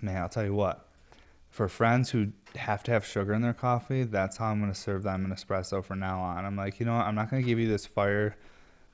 [0.00, 0.88] man, I'll tell you what.
[1.48, 5.02] For friends who have to have sugar in their coffee, that's how I'm gonna serve
[5.04, 6.44] them an espresso from now on.
[6.44, 7.06] I'm like, you know what?
[7.06, 8.36] I'm not gonna give you this fire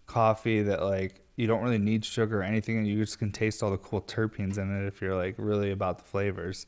[0.06, 3.62] coffee that like you don't really need sugar or anything, and you just can taste
[3.62, 6.66] all the cool terpenes in it if you're like really about the flavors.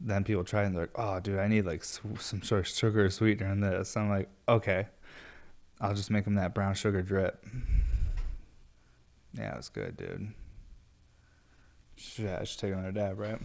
[0.00, 3.08] Then people try and they're like, oh, dude, I need like some sort of sugar
[3.10, 3.96] sweetener in this.
[3.96, 4.86] I'm like, okay,
[5.80, 7.44] I'll just make them that brown sugar drip.
[9.34, 10.32] Yeah, it was good, dude.
[12.16, 13.38] Yeah, I should take another dab, right?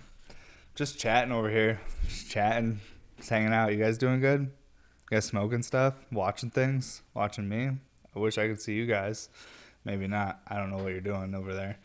[0.76, 2.82] Just chatting over here, just chatting,
[3.16, 3.72] just hanging out.
[3.72, 4.42] You guys doing good?
[4.42, 7.70] You guys smoking stuff, watching things, watching me.
[8.14, 9.30] I wish I could see you guys.
[9.86, 10.42] Maybe not.
[10.46, 11.78] I don't know what you're doing over there.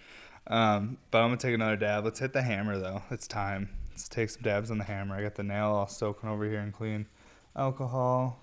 [0.49, 2.05] Um, but I'm gonna take another dab.
[2.05, 3.03] Let's hit the hammer though.
[3.13, 3.71] It's time.
[3.91, 5.15] Let's take some dabs on the hammer.
[5.15, 7.07] I got the nail all soaking over here and clean.
[7.55, 8.41] Alcohol.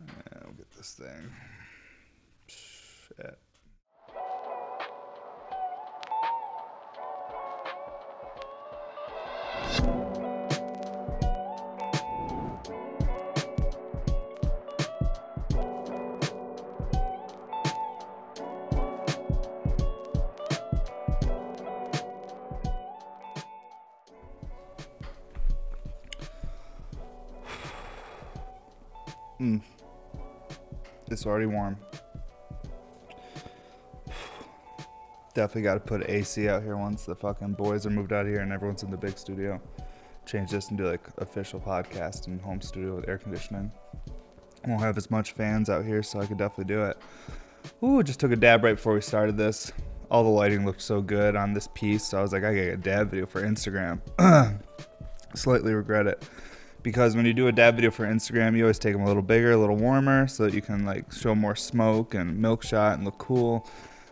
[0.00, 1.30] We'll get this thing.
[31.26, 31.76] Already warm.
[35.34, 38.40] Definitely got to put AC out here once the fucking boys are moved out here
[38.40, 39.60] and everyone's in the big studio.
[40.24, 43.70] Change this into like official podcast and home studio with air conditioning.
[44.66, 46.96] Won't have as much fans out here, so I could definitely do it.
[47.82, 49.72] Ooh, just took a dab right before we started this.
[50.10, 52.64] All the lighting looked so good on this piece, so I was like, I gotta
[52.64, 54.00] get a dab video for Instagram.
[55.34, 56.28] Slightly regret it
[56.86, 59.20] because when you do a dab video for Instagram, you always take them a little
[59.20, 62.94] bigger, a little warmer, so that you can like show more smoke and milk shot
[62.94, 63.68] and look cool.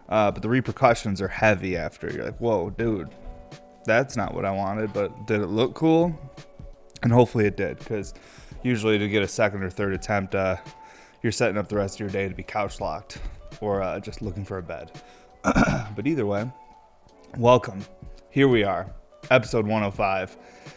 [0.08, 2.12] Uh, but the repercussions are heavy after.
[2.12, 3.11] You're like, whoa, dude,
[3.84, 4.92] that's not what I wanted.
[4.92, 6.19] But did it look cool?
[7.05, 8.12] And hopefully it did, because
[8.64, 10.56] usually to get a second or third attempt, uh,
[11.23, 13.18] you're setting up the rest of your day to be couch locked
[13.61, 14.91] or uh, just looking for a bed.
[15.45, 16.51] but either way,
[17.36, 17.85] welcome.
[18.30, 18.92] Here we are,
[19.30, 20.36] episode 105.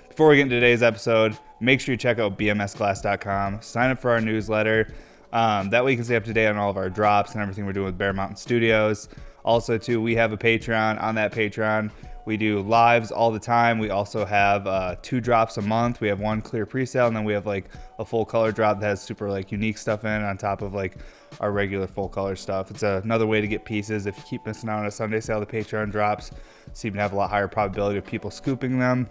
[0.10, 3.62] Before we get into today's episode, make sure you check out bmsglass.com.
[3.62, 4.94] Sign up for our newsletter.
[5.34, 7.42] Um, that way you can stay up to date on all of our drops and
[7.42, 9.10] everything we're doing with Bear Mountain Studios.
[9.44, 11.02] Also, too, we have a Patreon.
[11.02, 11.92] On that Patreon,
[12.26, 13.80] we do lives all the time.
[13.80, 16.02] We also have uh, two drops a month.
[16.02, 17.70] We have one clear pre-sale, and then we have like
[18.00, 20.98] a full color drop that has super like unique stuff in on top of like
[21.40, 22.70] our regular full color stuff.
[22.70, 24.06] It's another way to get pieces.
[24.06, 26.32] If you keep missing out on a Sunday sale, the Patreon drops
[26.74, 29.08] seem to have a lot higher probability of people scooping them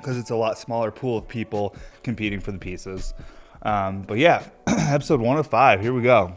[0.00, 3.14] because it's a lot smaller pool of people competing for the pieces.
[3.62, 6.34] Um, but yeah, episode 105, here we go.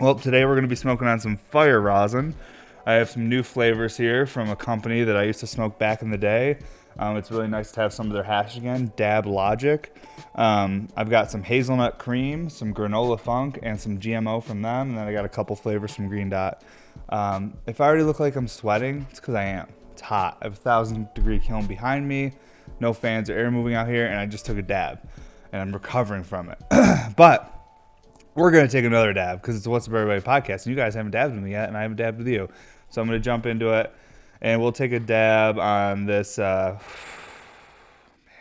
[0.00, 2.34] Well, today we're going to be smoking on some fire rosin.
[2.84, 6.02] I have some new flavors here from a company that I used to smoke back
[6.02, 6.58] in the day.
[6.98, 9.94] Um, it's really nice to have some of their hash again, Dab Logic.
[10.34, 14.90] Um, I've got some hazelnut cream, some granola funk, and some GMO from them.
[14.90, 16.62] And then I got a couple flavors from Green Dot.
[17.08, 19.68] Um, if I already look like I'm sweating, it's because I am.
[19.92, 20.38] It's hot.
[20.42, 22.32] I have a thousand degree kiln behind me
[22.82, 25.00] no fans or air moving out here, and I just took a dab,
[25.52, 26.58] and I'm recovering from it.
[27.16, 27.48] but
[28.34, 31.12] we're gonna take another dab because it's What's Up Everybody podcast, and you guys haven't
[31.12, 32.50] dabbed with me yet, and I haven't dabbed with you,
[32.90, 33.90] so I'm gonna jump into it,
[34.42, 36.38] and we'll take a dab on this.
[36.38, 36.78] Uh,
[38.26, 38.34] man,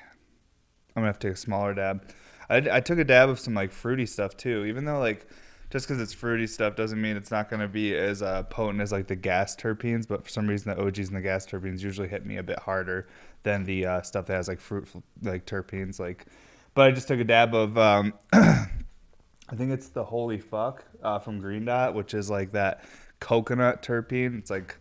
[0.96, 2.04] I'm gonna have to take a smaller dab.
[2.50, 5.26] I, I took a dab of some like fruity stuff too, even though like
[5.72, 8.82] just because it's fruity stuff doesn't mean it's not going to be as uh, potent
[8.82, 10.06] as like the gas terpenes.
[10.06, 12.60] But for some reason, the OGs and the gas terpenes usually hit me a bit
[12.60, 13.08] harder
[13.44, 14.88] than the uh, stuff that has like fruit
[15.22, 16.00] like terpenes.
[16.00, 16.26] Like,
[16.74, 21.20] but I just took a dab of um, I think it's the Holy Fuck uh,
[21.20, 22.84] from Green Dot, which is like that
[23.20, 24.38] coconut terpene.
[24.38, 24.78] It's like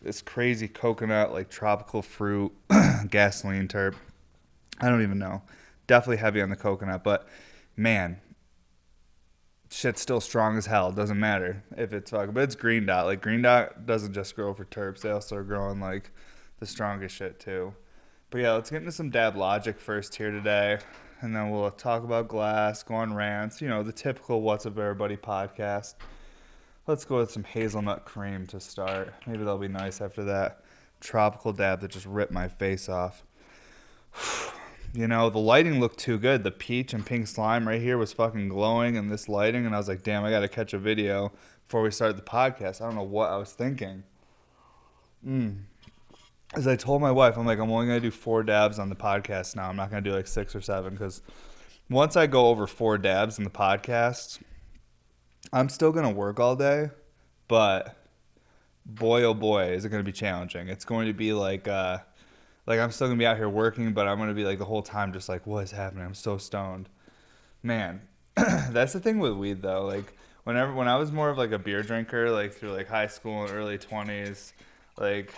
[0.00, 2.52] this crazy coconut, like tropical fruit,
[3.10, 3.94] gasoline terp.
[4.80, 5.42] I don't even know.
[5.86, 7.28] Definitely heavy on the coconut, but
[7.76, 8.20] man,
[9.70, 10.92] shit's still strong as hell.
[10.92, 13.06] Doesn't matter if it's fuck, but it's Green Dot.
[13.06, 16.10] Like Green Dot doesn't just grow for terps; they also are growing like
[16.62, 17.74] the strongest shit too.
[18.30, 20.78] But yeah, let's get into some dab logic first here today,
[21.20, 24.78] and then we'll talk about glass, go on rants, you know, the typical What's Up
[24.78, 25.96] Everybody podcast.
[26.86, 29.12] Let's go with some hazelnut cream to start.
[29.26, 30.62] Maybe that'll be nice after that
[31.00, 33.24] tropical dab that just ripped my face off.
[34.94, 36.44] you know, the lighting looked too good.
[36.44, 39.78] The peach and pink slime right here was fucking glowing in this lighting, and I
[39.78, 41.32] was like, damn, I gotta catch a video
[41.66, 42.80] before we start the podcast.
[42.80, 44.04] I don't know what I was thinking.
[45.26, 45.62] Mm
[46.54, 48.96] as I told my wife, I'm like, I'm only gonna do four dabs on the
[48.96, 49.68] podcast now.
[49.68, 51.22] I'm not gonna do like six or seven because
[51.88, 54.40] once I go over four dabs in the podcast,
[55.52, 56.90] I'm still gonna work all day,
[57.48, 57.96] but
[58.84, 60.68] boy oh boy is it gonna be challenging.
[60.68, 61.98] It's going to be like uh,
[62.66, 64.82] like I'm still gonna be out here working, but I'm gonna be like the whole
[64.82, 66.04] time just like, what is happening?
[66.04, 66.88] I'm so stoned.
[67.62, 68.02] Man,
[68.36, 69.86] that's the thing with weed though.
[69.86, 73.06] Like whenever when I was more of like a beer drinker, like through like high
[73.06, 74.52] school and early twenties,
[74.98, 75.32] like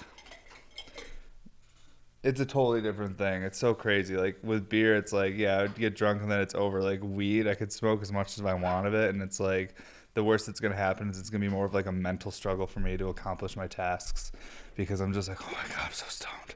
[2.25, 3.43] it's a totally different thing.
[3.43, 4.17] It's so crazy.
[4.17, 6.83] Like with beer, it's like yeah, I'd get drunk and then it's over.
[6.83, 9.75] Like weed, I could smoke as much as I want of it, and it's like
[10.15, 12.67] the worst that's gonna happen is it's gonna be more of like a mental struggle
[12.67, 14.33] for me to accomplish my tasks
[14.75, 16.55] because I'm just like, oh my god, I'm so stoned.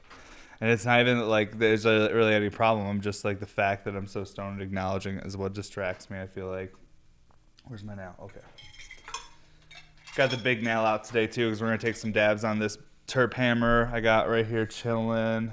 [0.59, 2.87] And it's not even like there's really any problem.
[2.87, 6.19] I'm just like the fact that I'm so stoned, acknowledging is what distracts me.
[6.19, 6.73] I feel like.
[7.65, 8.15] Where's my nail?
[8.19, 8.41] Okay.
[10.15, 12.75] Got the big nail out today too, because we're gonna take some dabs on this
[13.09, 15.51] terp hammer I got right here chilling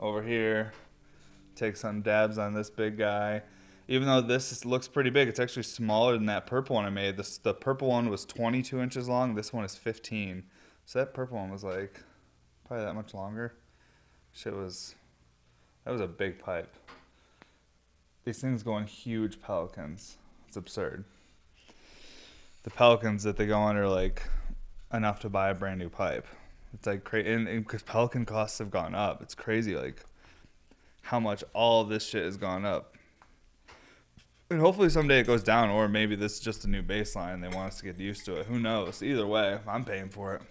[0.00, 0.72] over here.
[1.54, 3.42] Take some dabs on this big guy.
[3.86, 6.90] Even though this is, looks pretty big, it's actually smaller than that purple one I
[6.90, 7.16] made.
[7.16, 9.36] This the purple one was 22 inches long.
[9.36, 10.42] This one is 15.
[10.84, 12.00] So that purple one was like
[12.66, 13.54] probably that much longer.
[14.32, 14.96] Shit was
[15.84, 16.74] that was a big pipe.
[18.24, 20.16] These things go in huge pelicans.
[20.48, 21.04] It's absurd.
[22.64, 24.24] The pelicans that they go on are like
[24.92, 26.26] enough to buy a brand new pipe.
[26.72, 29.76] It's like crazy, and because pelican costs have gone up, it's crazy.
[29.76, 30.04] Like
[31.02, 32.94] how much all this shit has gone up.
[34.50, 37.40] And hopefully someday it goes down, or maybe this is just a new baseline.
[37.40, 38.46] They want us to get used to it.
[38.46, 39.02] Who knows?
[39.02, 40.42] Either way, I'm paying for it.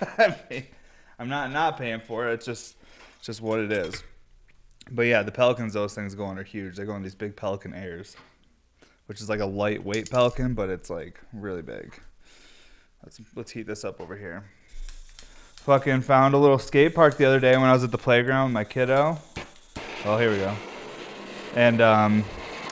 [0.18, 0.66] I mean,
[1.18, 2.34] I'm not not paying for it.
[2.34, 2.76] It's just
[3.20, 4.02] just what it is.
[4.90, 6.76] But yeah, the pelicans, those things go on are huge.
[6.76, 8.16] They go on these big pelican airs,
[9.06, 12.00] which is like a lightweight pelican, but it's like really big.
[13.04, 14.44] Let's let's heat this up over here.
[15.64, 18.46] Fucking found a little skate park the other day when I was at the playground
[18.46, 19.16] with my kiddo.
[20.04, 20.52] Oh, here we go.
[21.54, 22.24] And um,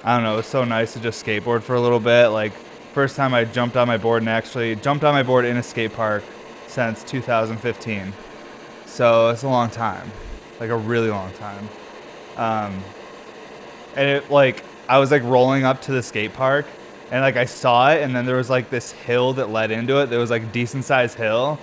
[0.02, 2.30] I don't know, it was so nice to just skateboard for a little bit.
[2.30, 2.52] Like
[2.92, 5.62] first time I jumped on my board and actually jumped on my board in a
[5.62, 6.24] skate park
[6.66, 8.12] since 2015.
[8.86, 10.10] So it's a long time,
[10.58, 11.68] like a really long time.
[12.36, 12.82] Um,
[13.94, 16.66] and it like I was like rolling up to the skate park
[17.12, 20.02] and like I saw it and then there was like this hill that led into
[20.02, 20.06] it.
[20.06, 21.56] There was like a decent sized hill,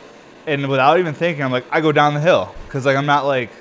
[0.48, 3.26] and without even thinking, I'm like I go down the hill because like I'm not
[3.26, 3.52] like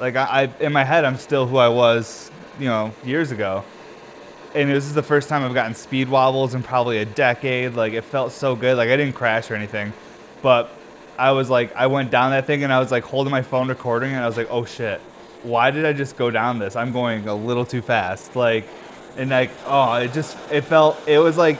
[0.00, 3.64] like I, I in my head I'm still who I was you know years ago.
[4.54, 7.74] And this is the first time I've gotten speed wobbles in probably a decade.
[7.74, 8.76] Like it felt so good.
[8.76, 9.92] Like I didn't crash or anything,
[10.42, 10.70] but
[11.18, 13.68] I was like, I went down that thing and I was like holding my phone
[13.68, 15.00] recording and I was like, oh shit,
[15.42, 16.74] why did I just go down this?
[16.74, 18.34] I'm going a little too fast.
[18.34, 18.66] Like,
[19.16, 21.58] and like, oh, it just, it felt, it was like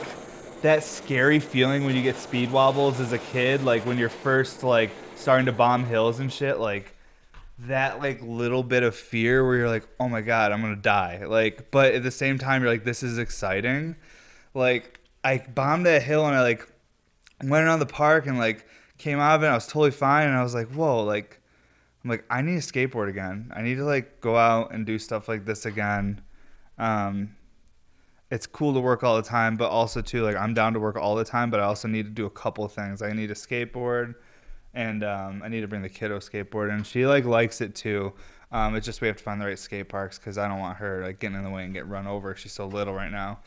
[0.64, 4.62] that scary feeling when you get speed wobbles as a kid, like when you're first
[4.62, 6.96] like starting to bomb hills and shit, like
[7.58, 11.22] that like little bit of fear where you're like, oh my God, I'm gonna die.
[11.26, 13.96] Like, but at the same time, you're like, this is exciting.
[14.54, 16.66] Like, I bombed that hill and I like
[17.42, 18.66] went around the park and like,
[18.96, 19.48] came out of it.
[19.48, 21.42] I was totally fine, and I was like, whoa, like,
[22.02, 23.52] I'm like, I need a skateboard again.
[23.54, 26.22] I need to like go out and do stuff like this again.
[26.78, 27.36] Um,
[28.30, 30.96] it's cool to work all the time, but also too like I'm down to work
[30.96, 33.02] all the time, but I also need to do a couple things.
[33.02, 34.14] I need a skateboard,
[34.72, 38.12] and um, I need to bring the kiddo skateboard, and she like likes it too.
[38.50, 40.78] Um, it's just we have to find the right skate parks because I don't want
[40.78, 42.34] her like getting in the way and get run over.
[42.36, 43.40] She's so little right now.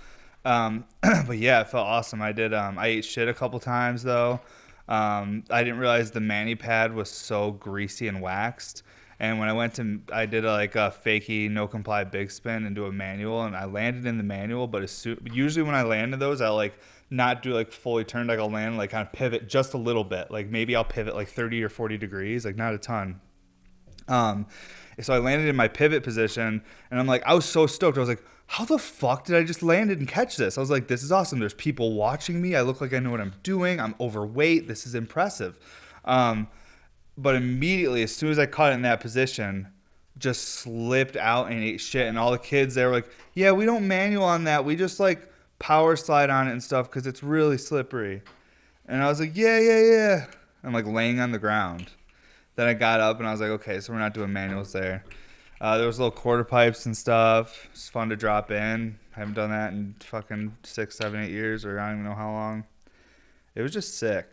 [0.45, 2.21] Um, but yeah, it felt awesome.
[2.21, 2.53] I did.
[2.53, 4.41] Um, I ate shit a couple times though.
[4.87, 8.83] Um, I didn't realize the mani pad was so greasy and waxed.
[9.19, 12.65] And when I went to, I did a, like a fakey no comply big spin
[12.65, 14.67] and do a manual, and I landed in the manual.
[14.67, 14.81] But
[15.31, 16.77] usually when I land in those, I like
[17.09, 18.29] not do like fully turned.
[18.29, 20.29] Like I'll land like kind of pivot just a little bit.
[20.29, 23.19] Like maybe I'll pivot like 30 or 40 degrees, like not a ton.
[24.07, 24.45] Um,
[24.99, 27.97] so I landed in my pivot position, and I'm like, I was so stoked.
[27.97, 30.57] I was like, how the fuck did I just land and catch this?
[30.57, 31.39] I was like, this is awesome.
[31.39, 32.55] There's people watching me.
[32.55, 33.79] I look like I know what I'm doing.
[33.79, 34.67] I'm overweight.
[34.67, 35.59] This is impressive.
[36.05, 36.47] Um,
[37.17, 39.67] but immediately, as soon as I caught it in that position,
[40.17, 42.07] just slipped out and ate shit.
[42.07, 44.65] And all the kids there were like, yeah, we don't manual on that.
[44.65, 48.21] We just like power slide on it and stuff because it's really slippery.
[48.87, 50.25] And I was like, yeah, yeah, yeah.
[50.63, 51.91] I'm like laying on the ground.
[52.55, 55.03] Then I got up and I was like, okay, so we're not doing manuals there.
[55.59, 57.67] Uh, there was little quarter pipes and stuff.
[57.71, 58.97] It's fun to drop in.
[59.15, 62.15] I haven't done that in fucking six, seven, eight years, or I don't even know
[62.15, 62.63] how long.
[63.55, 64.27] It was just sick,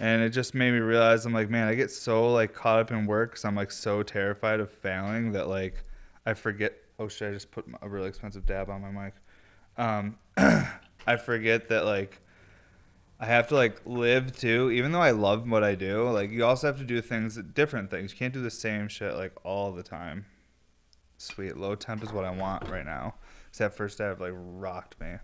[0.00, 2.90] and it just made me realize I'm like, man, I get so like caught up
[2.90, 5.84] in work because I'm like so terrified of failing that like
[6.24, 6.74] I forget.
[6.98, 7.30] Oh shit!
[7.30, 9.14] I just put a really expensive dab on my mic.
[9.76, 10.18] Um,
[11.06, 12.18] I forget that like
[13.20, 16.08] I have to like live too, even though I love what I do.
[16.08, 18.12] Like you also have to do things, different things.
[18.12, 20.24] You can't do the same shit like all the time.
[21.18, 23.16] Sweet, low temp is what I want right now.
[23.52, 25.16] Cause that first dab like rocked me.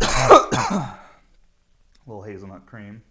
[2.06, 3.02] a little hazelnut cream.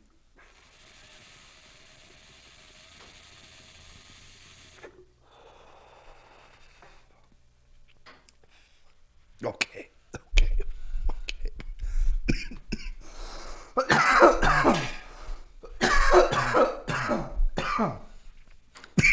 [9.43, 10.57] Okay, okay,
[11.09, 11.49] okay.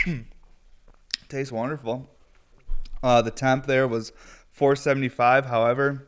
[1.28, 2.08] Tastes wonderful.
[3.02, 4.12] Uh, the temp there was
[4.50, 5.46] 475.
[5.46, 6.06] However,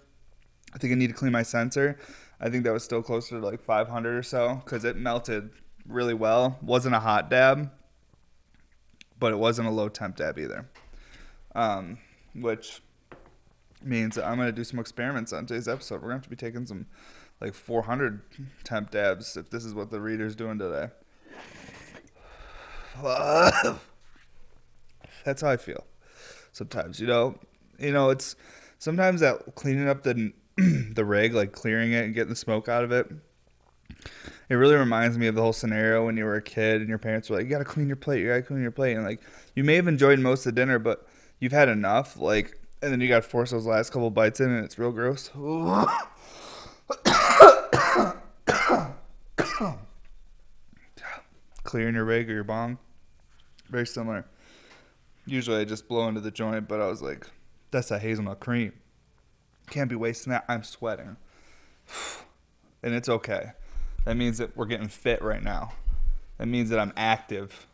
[0.75, 1.99] I think I need to clean my sensor.
[2.43, 5.51] I think that was still closer to like 500 or so because it melted
[5.87, 6.59] really well.
[6.61, 7.71] Wasn't a hot dab,
[9.21, 10.69] but it wasn't a low temp dab either.
[11.55, 11.99] Um,
[12.35, 12.83] which
[13.81, 16.03] means I'm gonna do some experiments on today's episode.
[16.03, 16.87] We're gonna have to be taking some
[17.41, 18.23] like 400
[18.65, 20.89] temp dabs if this is what the reader's doing today.
[25.25, 25.85] That's how I feel.
[26.51, 27.39] Sometimes, you know,
[27.79, 28.35] you know, it's
[28.79, 30.33] sometimes that cleaning up the
[30.95, 33.11] the rig, like clearing it and getting the smoke out of it.
[34.49, 36.99] It really reminds me of the whole scenario when you were a kid and your
[36.99, 38.21] parents were like, "You gotta clean your plate.
[38.21, 39.23] You gotta clean your plate." And like,
[39.55, 41.07] you may have enjoyed most of the dinner, but
[41.39, 42.17] you've had enough.
[42.19, 44.93] Like, and then you got to force those last couple bites in, and it's real
[44.93, 45.31] gross.
[51.65, 52.79] Clearing your rig or your bong,
[53.71, 54.27] very similar.
[55.25, 57.27] Usually I just blow into the joint, but I was like,
[57.71, 58.73] that's a hazelnut cream.
[59.73, 60.45] Can't be wasting that.
[60.49, 61.17] I'm sweating.
[62.85, 63.53] And it's okay.
[64.05, 65.75] That means that we're getting fit right now.
[66.39, 67.69] That means that I'm active.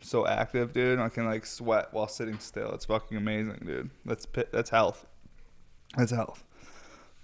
[0.00, 1.00] So active, dude.
[1.00, 2.70] I can like sweat while sitting still.
[2.70, 3.90] It's fucking amazing, dude.
[4.04, 5.06] That's pit, that's health.
[5.96, 6.44] That's health.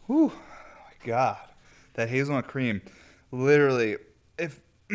[0.09, 0.33] Whew.
[0.35, 0.41] Oh
[0.87, 1.39] my God.
[1.93, 2.83] That hazelnut cream.
[3.31, 3.99] Literally,
[4.37, 4.61] if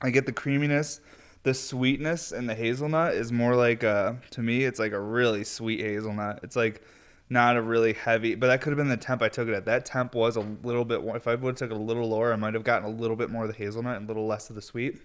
[0.00, 1.02] I get the creaminess
[1.42, 5.44] the sweetness and the hazelnut is more like uh to me it's like a really
[5.44, 6.40] sweet hazelnut.
[6.42, 6.82] It's like
[7.30, 9.64] not a really heavy, but that could have been the temp I took it at.
[9.66, 11.02] That temp was a little bit.
[11.14, 13.16] If I would have took it a little lower, I might have gotten a little
[13.16, 14.98] bit more of the hazelnut and a little less of the sweet.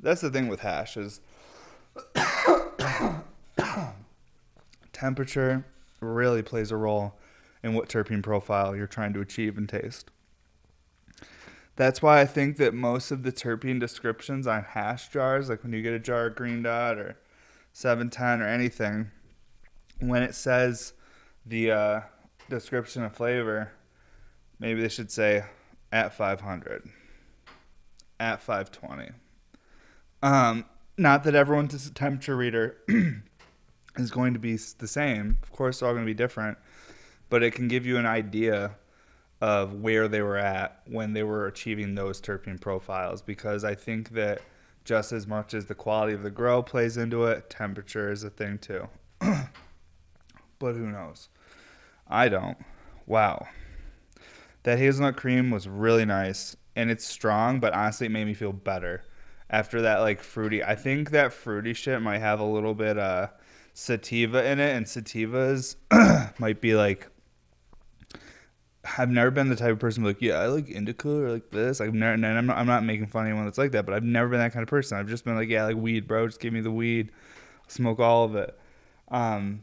[0.00, 1.20] That's the thing with hash is
[4.92, 5.64] temperature
[6.00, 7.18] really plays a role
[7.62, 10.10] in what terpene profile you're trying to achieve and taste.
[11.76, 15.72] That's why I think that most of the terpene descriptions on hash jars, like when
[15.72, 17.16] you get a jar of Green Dot or
[17.72, 19.12] 710 or anything,
[20.00, 20.94] when it says
[21.48, 22.00] the uh,
[22.48, 23.72] description of flavor,
[24.58, 25.44] maybe they should say
[25.90, 26.88] at 500,
[28.20, 29.10] at 520.
[30.22, 30.64] Um,
[30.96, 32.76] not that everyone's temperature reader
[33.96, 35.38] is going to be the same.
[35.42, 36.58] Of course, they're all going to be different,
[37.30, 38.76] but it can give you an idea
[39.40, 44.10] of where they were at when they were achieving those terpene profiles because I think
[44.10, 44.42] that
[44.84, 48.30] just as much as the quality of the grow plays into it, temperature is a
[48.30, 48.88] thing too.
[49.20, 51.28] but who knows?
[52.08, 52.56] I don't.
[53.06, 53.46] Wow.
[54.62, 58.52] That hazelnut cream was really nice and it's strong, but honestly it made me feel
[58.52, 59.04] better
[59.50, 60.62] after that like fruity.
[60.62, 63.28] I think that fruity shit might have a little bit uh
[63.74, 65.76] sativa in it and sativas
[66.40, 67.08] might be like
[68.96, 71.80] I've never been the type of person like, yeah, I like indica or like this.
[71.80, 73.94] I've never, and I'm not, I'm not making fun of anyone that's like that, but
[73.94, 74.96] I've never been that kind of person.
[74.96, 76.26] I've just been like, yeah, like weed, bro.
[76.26, 77.12] Just give me the weed,
[77.66, 78.58] smoke all of it.
[79.08, 79.62] Um,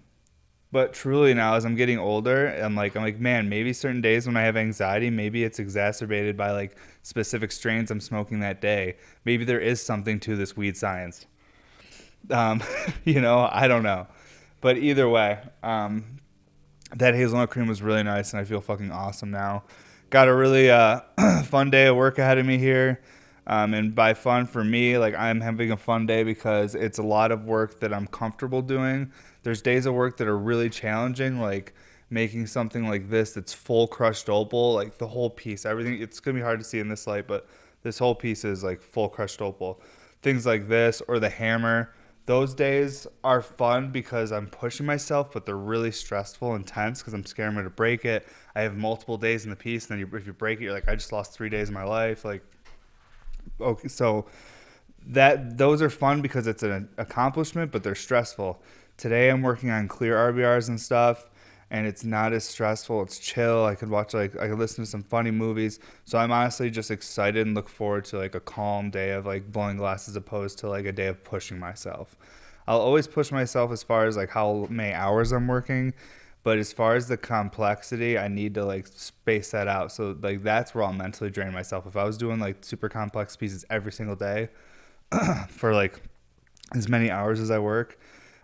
[0.76, 4.28] but truly now, as I'm getting older, I'm like, I'm like, man, maybe certain days
[4.28, 8.98] when I have anxiety, maybe it's exacerbated by like specific strains I'm smoking that day.
[9.24, 11.28] Maybe there is something to this weed science.
[12.30, 12.62] Um,
[13.06, 14.08] you know, I don't know,
[14.60, 16.20] but either way, um,
[16.94, 19.64] that hazelnut cream was really nice, and I feel fucking awesome now.
[20.10, 21.00] Got a really uh,
[21.46, 23.02] fun day of work ahead of me here.
[23.48, 27.04] Um, and by fun for me, like I'm having a fun day because it's a
[27.04, 29.12] lot of work that I'm comfortable doing.
[29.44, 31.74] There's days of work that are really challenging, like
[32.10, 36.02] making something like this that's full crushed opal, like the whole piece, everything.
[36.02, 37.48] It's gonna be hard to see in this light, but
[37.84, 39.82] this whole piece is like full crushed opal.
[40.22, 41.94] Things like this or the hammer
[42.26, 47.14] those days are fun because I'm pushing myself, but they're really stressful and tense because
[47.14, 48.28] I'm scared I'm to break it.
[48.56, 50.74] I have multiple days in the piece, and then you, if you break it, you're
[50.74, 52.26] like, I just lost three days of my life.
[52.26, 52.44] Like,
[53.60, 54.26] okay, so
[55.08, 58.62] that those are fun because it's an accomplishment, but they're stressful.
[58.98, 61.30] Today I'm working on clear RBRs and stuff
[61.72, 63.02] and it's not as stressful.
[63.04, 63.66] It's chill.
[63.66, 65.80] I could watch like I could listen to some funny movies.
[66.04, 69.52] So I'm honestly just excited and look forward to like a calm day of like
[69.52, 72.16] blowing glass as opposed to like a day of pushing myself.
[72.68, 75.94] I'll always push myself as far as like how many hours I'm working,
[76.46, 79.92] but as far as the complexity, I need to like space that out.
[79.92, 81.88] So like that's where I'll mentally drain myself.
[81.88, 84.50] If I was doing like super complex pieces every single day
[85.50, 86.00] for like
[86.76, 88.00] as many hours as I work,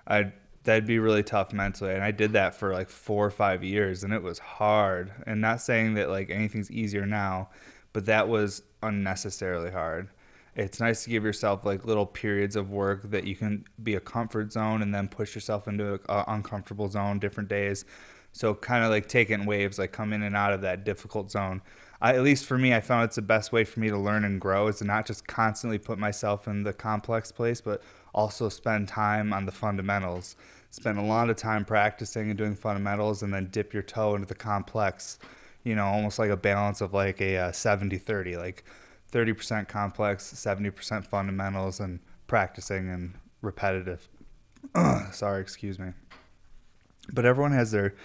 [0.08, 3.63] I'd that'd be really tough mentally and i did that for like four or five
[3.63, 7.50] years and it was hard and not saying that like anything's easier now
[7.93, 10.08] but that was unnecessarily hard
[10.55, 14.00] it's nice to give yourself like little periods of work that you can be a
[14.00, 17.86] comfort zone and then push yourself into an uncomfortable zone different days
[18.34, 21.62] so kind of like taking waves like come in and out of that difficult zone
[22.01, 24.25] I, at least for me, I found it's the best way for me to learn
[24.25, 28.50] and grow is to not just constantly put myself in the complex place, but also
[28.50, 30.36] spend time on the fundamentals.
[30.72, 34.27] Spend a lot of time practicing and doing fundamentals, and then dip your toe into
[34.27, 35.20] the complex.
[35.63, 38.63] You know, almost like a balance of like a uh, 70 30, like
[39.12, 44.08] 30% complex, 70% fundamentals, and practicing and repetitive.
[45.12, 45.91] Sorry, excuse me.
[47.12, 47.96] But everyone has their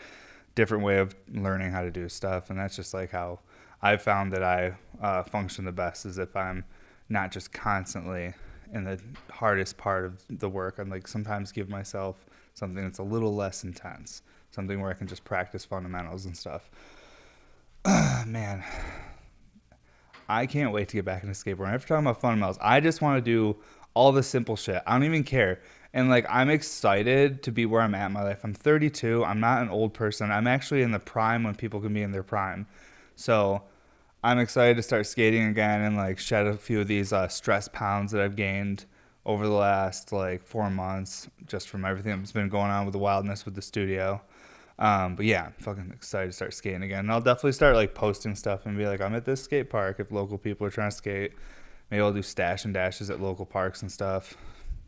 [0.55, 3.41] different way of learning how to do stuff, and that's just like how
[3.83, 6.65] I've found that I uh, function the best is if I'm
[7.09, 8.35] not just constantly
[8.73, 10.79] in the hardest part of the work.
[10.79, 15.07] I'm like sometimes give myself something that's a little less intense, something where I can
[15.07, 16.69] just practice fundamentals and stuff.
[17.87, 18.65] Man,
[20.29, 21.73] I can't wait to get back into skateboarding.
[21.75, 23.57] After talking about fundamentals, I just want to do
[23.95, 24.83] all the simple shit.
[24.87, 25.61] I don't even care.
[25.95, 28.41] And like I'm excited to be where I'm at in my life.
[28.45, 29.25] I'm 32.
[29.25, 30.31] I'm not an old person.
[30.31, 32.67] I'm actually in the prime when people can be in their prime.
[33.15, 33.63] So
[34.23, 37.69] I'm excited to start skating again and like shed a few of these uh, stress
[37.69, 38.85] pounds that I've gained
[39.25, 42.99] over the last like four months just from everything that's been going on with the
[42.99, 44.21] wildness with the studio.
[44.79, 47.01] Um, but yeah, I'm fucking excited to start skating again.
[47.01, 50.01] And I'll definitely start like posting stuff and be like, I'm at this skate park
[50.01, 51.33] if local people are trying to skate.
[51.91, 54.37] Maybe I'll do stash and dashes at local parks and stuff.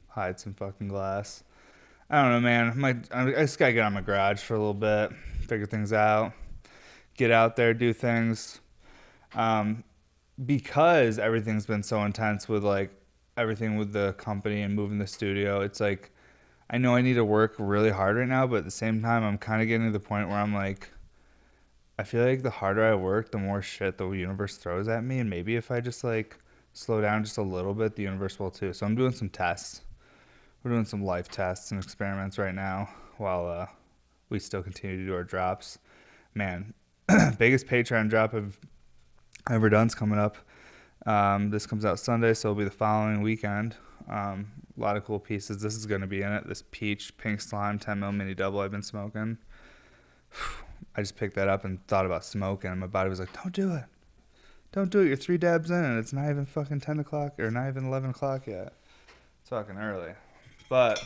[0.08, 1.44] Hide some fucking glass.
[2.10, 2.78] I don't know, man.
[2.78, 5.12] My, I just gotta get of my garage for a little bit,
[5.46, 6.32] figure things out,
[7.16, 8.60] get out there, do things.
[9.34, 9.84] Um,
[10.44, 12.90] because everything's been so intense with like
[13.36, 16.10] everything with the company and moving the studio, it's like
[16.70, 19.24] I know I need to work really hard right now, but at the same time,
[19.24, 20.90] I'm kind of getting to the point where I'm like,
[21.98, 25.18] I feel like the harder I work, the more shit the universe throws at me,
[25.18, 26.38] and maybe if I just like
[26.72, 28.72] slow down just a little bit, the universe will too.
[28.72, 29.80] So I'm doing some tests.
[30.62, 33.66] We're doing some life tests and experiments right now while uh,
[34.28, 35.78] we still continue to do our drops.
[36.34, 36.74] Man,
[37.38, 38.58] biggest Patreon drop I've
[39.50, 40.36] ever done's coming up.
[41.06, 43.76] Um, this comes out Sunday, so it'll be the following weekend.
[44.10, 45.60] Um, a lot of cool pieces.
[45.60, 46.48] This is going to be in it.
[46.48, 49.38] This peach pink slime 10 mil mini double I've been smoking.
[50.96, 53.74] I just picked that up and thought about smoking, my body was like, "Don't do
[53.74, 53.84] it."
[54.72, 55.06] Don't do it.
[55.06, 58.10] You're three dabs in, and it's not even fucking ten o'clock or not even eleven
[58.10, 58.74] o'clock yet.
[59.40, 60.12] It's fucking early,
[60.68, 61.02] but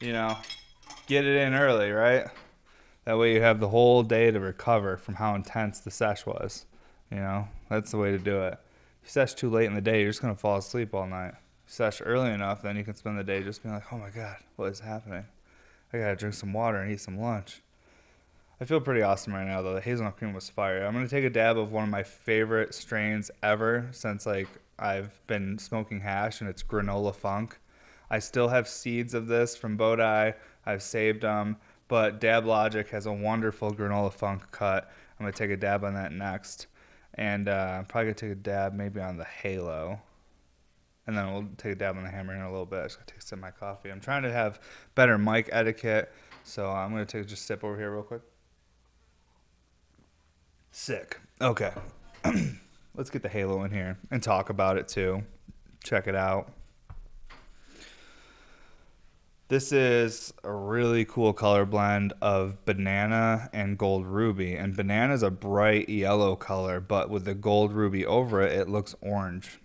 [0.00, 0.36] you know,
[1.06, 2.26] get it in early, right?
[3.04, 6.66] That way you have the whole day to recover from how intense the sesh was.
[7.10, 8.58] You know, that's the way to do it.
[9.02, 11.34] If you sesh too late in the day, you're just gonna fall asleep all night.
[11.70, 14.38] Sesh early enough, then you can spend the day just being like, "Oh my god,
[14.56, 15.26] what is happening?
[15.92, 17.60] I gotta drink some water and eat some lunch."
[18.58, 19.74] I feel pretty awesome right now though.
[19.74, 20.86] The hazelnut cream was fire.
[20.86, 25.20] I'm gonna take a dab of one of my favorite strains ever since like I've
[25.26, 27.58] been smoking hash, and it's granola funk.
[28.08, 30.34] I still have seeds of this from Bodhi.
[30.64, 34.90] I've saved them, but Dab Logic has a wonderful granola funk cut.
[35.20, 36.66] I'm gonna take a dab on that next,
[37.12, 40.00] and uh, I'm probably gonna take a dab maybe on the Halo,
[41.08, 42.80] and then we'll take a dab on the Hammer in a little bit.
[42.80, 43.90] I just gotta take a sip of my coffee.
[43.90, 44.60] I'm trying to have
[44.94, 46.12] better mic etiquette,
[46.44, 48.20] so I'm gonna take just sip over here real quick.
[50.70, 51.18] Sick.
[51.40, 51.72] Okay.
[52.94, 55.24] Let's get the Halo in here and talk about it too.
[55.82, 56.52] Check it out.
[59.48, 64.56] This is a really cool color blend of banana and gold ruby.
[64.56, 68.68] And banana is a bright yellow color, but with the gold ruby over it, it
[68.68, 69.58] looks orange.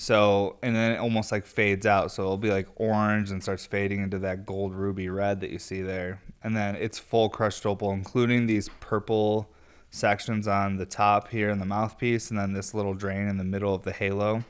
[0.00, 2.12] So, and then it almost like fades out.
[2.12, 5.58] So it'll be like orange and starts fading into that gold ruby red that you
[5.58, 6.22] see there.
[6.44, 9.50] And then it's full crushed opal, including these purple
[9.90, 13.44] sections on the top here in the mouthpiece, and then this little drain in the
[13.44, 14.44] middle of the halo.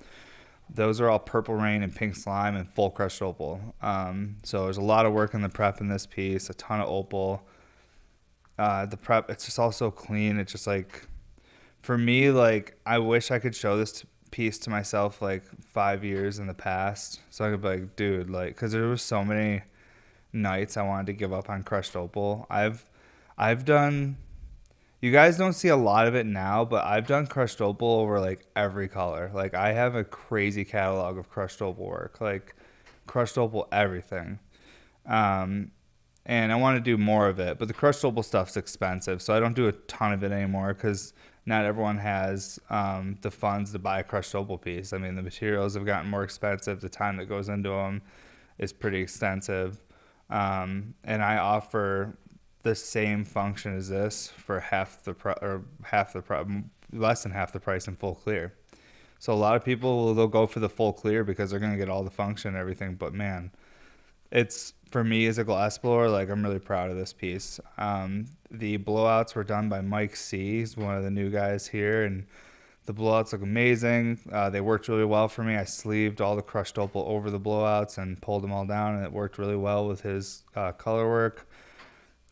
[0.69, 3.59] Those are all purple rain and pink slime and full crushed opal.
[3.81, 6.83] Um, so there's a lot of work in the prep in this piece, a ton
[6.83, 7.49] of opal.
[8.59, 10.39] Uh, the prep, it's just all so clean.
[10.39, 11.09] It's just like,
[11.81, 16.39] for me, like I wish I could show this piece to myself like five years
[16.39, 19.63] in the past, so I could be like, dude, like, because there was so many
[20.33, 22.47] nights I wanted to give up on crushed opal.
[22.51, 22.85] I've,
[23.37, 24.17] I've done
[25.01, 28.19] you guys don't see a lot of it now, but I've done crushed opal over
[28.19, 29.31] like every color.
[29.33, 32.57] Like I have a crazy catalog of crushed opal work, like
[33.07, 34.41] crushed opal everything.
[35.07, 35.71] Um,
[36.27, 39.35] and I want to do more of it, but the crushed opal stuff's expensive, so
[39.35, 41.15] I don't do a ton of it anymore because
[41.49, 44.93] not everyone has um, the funds to buy a crushed opal piece.
[44.93, 46.83] I mean, the materials have gotten more expensive.
[46.83, 48.03] The time that goes into them
[48.59, 49.83] is pretty extensive.
[50.29, 52.19] Um, and I offer
[52.65, 57.53] the same function as this for half the pro- or half the less than half
[57.53, 58.53] the price in full clear.
[59.19, 61.79] So a lot of people will they'll go for the full clear because they're gonna
[61.79, 62.97] get all the function and everything.
[62.97, 63.53] But man,
[64.31, 67.61] it's for me as a glass blower, like I'm really proud of this piece.
[67.77, 70.59] Um, the blowouts were done by Mike C.
[70.59, 72.27] He's one of the new guys here, and
[72.87, 74.19] the blowouts look amazing.
[74.33, 75.57] Uh, they worked really well for me.
[75.57, 79.05] I sleeved all the crushed opal over the blowouts and pulled them all down, and
[79.05, 81.47] it worked really well with his uh, color work.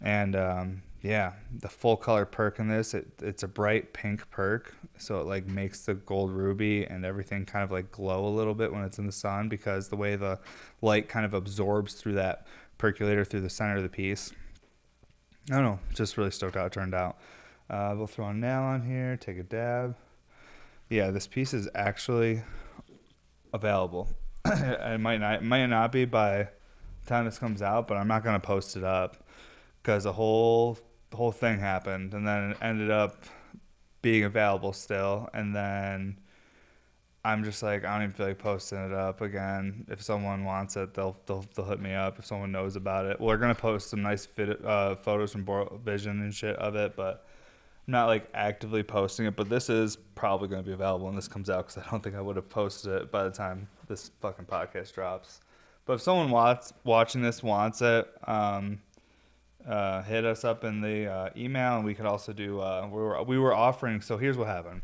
[0.01, 4.74] And um, yeah, the full color perk in this, it, it's a bright pink perk,
[4.98, 8.54] so it like makes the gold ruby and everything kind of like glow a little
[8.54, 10.38] bit when it's in the sun because the way the
[10.80, 12.46] light kind of absorbs through that
[12.78, 14.32] percolator through the center of the piece.
[15.50, 17.18] I don't know, just really stoked how it turned out.
[17.68, 19.96] Uh, we'll throw a nail on here, take a dab.
[20.88, 22.42] Yeah, this piece is actually
[23.52, 24.09] available.
[24.46, 26.48] it might not, it might not be by
[27.02, 29.25] the time this comes out, but I'm not gonna post it up
[29.87, 30.77] because the whole
[31.11, 33.25] the whole thing happened, and then it ended up
[34.03, 36.18] being available still, and then
[37.25, 39.87] I'm just like I don't even feel like posting it up again.
[39.88, 42.18] If someone wants it, they'll they'll, they'll hit me up.
[42.18, 45.81] If someone knows about it, we're gonna post some nice fit, uh, photos from Boral
[45.81, 47.25] Vision and shit of it, but
[47.87, 49.37] I'm not like actively posting it.
[49.37, 52.16] But this is probably gonna be available when this comes out because I don't think
[52.16, 55.42] I would have posted it by the time this fucking podcast drops.
[55.85, 58.81] But if someone wants watching this wants it, um,
[59.66, 62.61] uh, hit us up in the uh, email, and we could also do.
[62.61, 64.00] Uh, we were we were offering.
[64.00, 64.83] So here's what happened.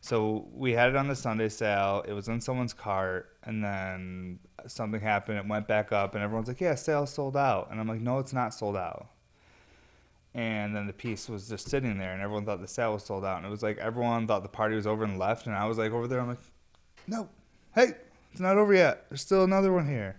[0.00, 2.04] So we had it on the Sunday sale.
[2.06, 5.38] It was in someone's cart, and then something happened.
[5.38, 8.18] It went back up, and everyone's like, "Yeah, sale sold out." And I'm like, "No,
[8.18, 9.08] it's not sold out."
[10.34, 13.24] And then the piece was just sitting there, and everyone thought the sale was sold
[13.24, 13.38] out.
[13.38, 15.78] And it was like everyone thought the party was over and left, and I was
[15.78, 16.20] like over there.
[16.20, 16.42] I'm like,
[17.06, 17.28] "No,
[17.74, 17.92] hey,
[18.30, 19.06] it's not over yet.
[19.08, 20.16] There's still another one here."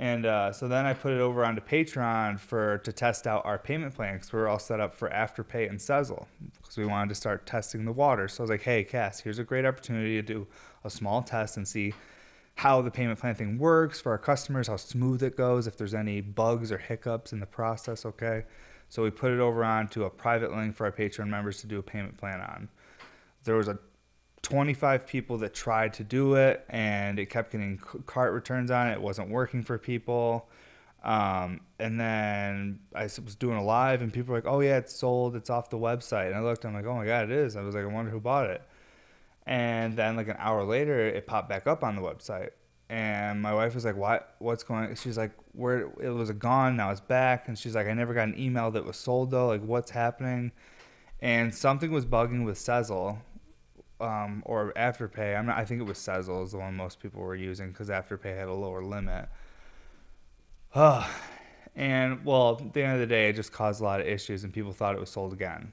[0.00, 3.58] And uh, so then I put it over onto Patreon for to test out our
[3.58, 6.24] payment plan because we were all set up for Afterpay and Sezzle
[6.56, 8.26] because we wanted to start testing the water.
[8.26, 10.46] So I was like, hey, Cass, here's a great opportunity to do
[10.84, 11.92] a small test and see
[12.54, 15.94] how the payment plan thing works for our customers, how smooth it goes, if there's
[15.94, 18.44] any bugs or hiccups in the process, okay?
[18.88, 21.78] So we put it over onto a private link for our Patreon members to do
[21.78, 22.70] a payment plan on.
[23.44, 23.78] There was a
[24.42, 28.92] 25 people that tried to do it and it kept getting cart returns on it.
[28.92, 30.48] It wasn't working for people.
[31.02, 34.94] Um, and then I was doing a live and people were like, oh, yeah, it's
[34.94, 35.36] sold.
[35.36, 36.26] It's off the website.
[36.26, 37.56] And I looked, I'm like, oh my God, it is.
[37.56, 38.62] I was like, I wonder who bought it.
[39.46, 42.50] And then like an hour later, it popped back up on the website.
[42.90, 44.34] And my wife was like, "What?
[44.40, 47.92] What's going?" She's like, "Where it was gone, now it's back." And she's like, "I
[47.92, 49.46] never got an email that was sold though.
[49.46, 50.50] Like, what's happening?"
[51.20, 53.18] And something was bugging with Sezzle,
[54.00, 55.36] um, or Afterpay.
[55.36, 57.88] I'm not, I think it was Sezzle is the one most people were using because
[57.88, 59.28] Afterpay had a lower limit.
[60.74, 61.08] Oh,
[61.76, 64.44] and well, at the end of the day, it just caused a lot of issues,
[64.44, 65.72] and people thought it was sold again.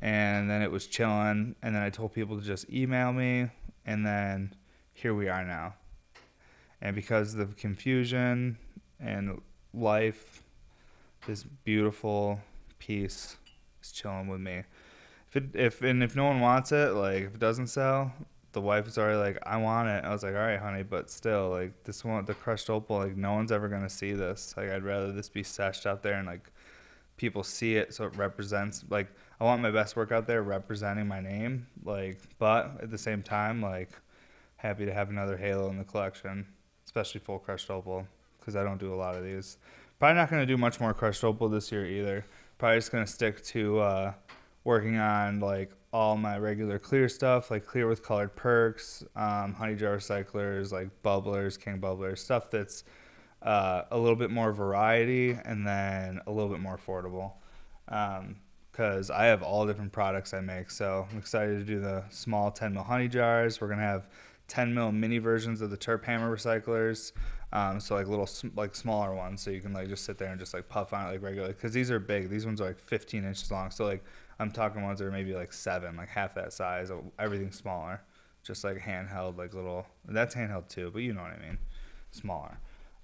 [0.00, 3.48] And then it was chilling, and then I told people to just email me,
[3.84, 4.54] and then
[4.92, 5.74] here we are now.
[6.80, 8.58] And because of the confusion
[9.00, 9.40] and
[9.74, 10.42] life,
[11.26, 12.40] this beautiful
[12.78, 13.36] piece
[13.82, 14.62] is chilling with me
[15.28, 18.12] if it, if and if no one wants it, like if it doesn't sell,
[18.52, 20.04] the wife is already like, I want it.
[20.04, 23.16] I was like, all right, honey, but still, like this one, the crushed opal, like
[23.16, 24.54] no one's ever gonna see this.
[24.56, 26.50] Like I'd rather this be seshed out there and like
[27.16, 29.08] people see it so it represents like
[29.40, 31.66] I want my best work out there representing my name.
[31.84, 33.90] Like, but at the same time, like
[34.56, 36.46] happy to have another halo in the collection,
[36.86, 38.06] especially full crushed opal
[38.40, 39.58] because I don't do a lot of these.
[39.98, 42.24] Probably not gonna do much more crushed opal this year either.
[42.56, 43.80] Probably just gonna stick to.
[43.80, 44.12] Uh,
[44.68, 49.74] working on like all my regular clear stuff, like clear with colored perks, um, honey
[49.74, 52.84] jar recyclers, like bubblers, king bubblers, stuff that's
[53.40, 57.32] uh, a little bit more variety and then a little bit more affordable.
[57.86, 62.04] Because um, I have all different products I make, so I'm excited to do the
[62.10, 63.62] small 10 mil honey jars.
[63.62, 64.06] We're gonna have
[64.48, 67.12] 10 mil mini versions of the Terp Hammer recyclers.
[67.54, 70.38] Um, so like little like smaller ones, so you can like just sit there and
[70.38, 71.54] just like puff on it like regularly.
[71.54, 72.28] Because these are big.
[72.28, 73.70] These ones are like 15 inches long.
[73.70, 74.04] So like
[74.38, 76.90] I'm talking ones that are maybe like seven, like half that size.
[77.18, 78.02] Everything smaller,
[78.42, 79.86] just like handheld, like little.
[80.06, 81.58] That's handheld too, but you know what I mean,
[82.10, 82.58] smaller.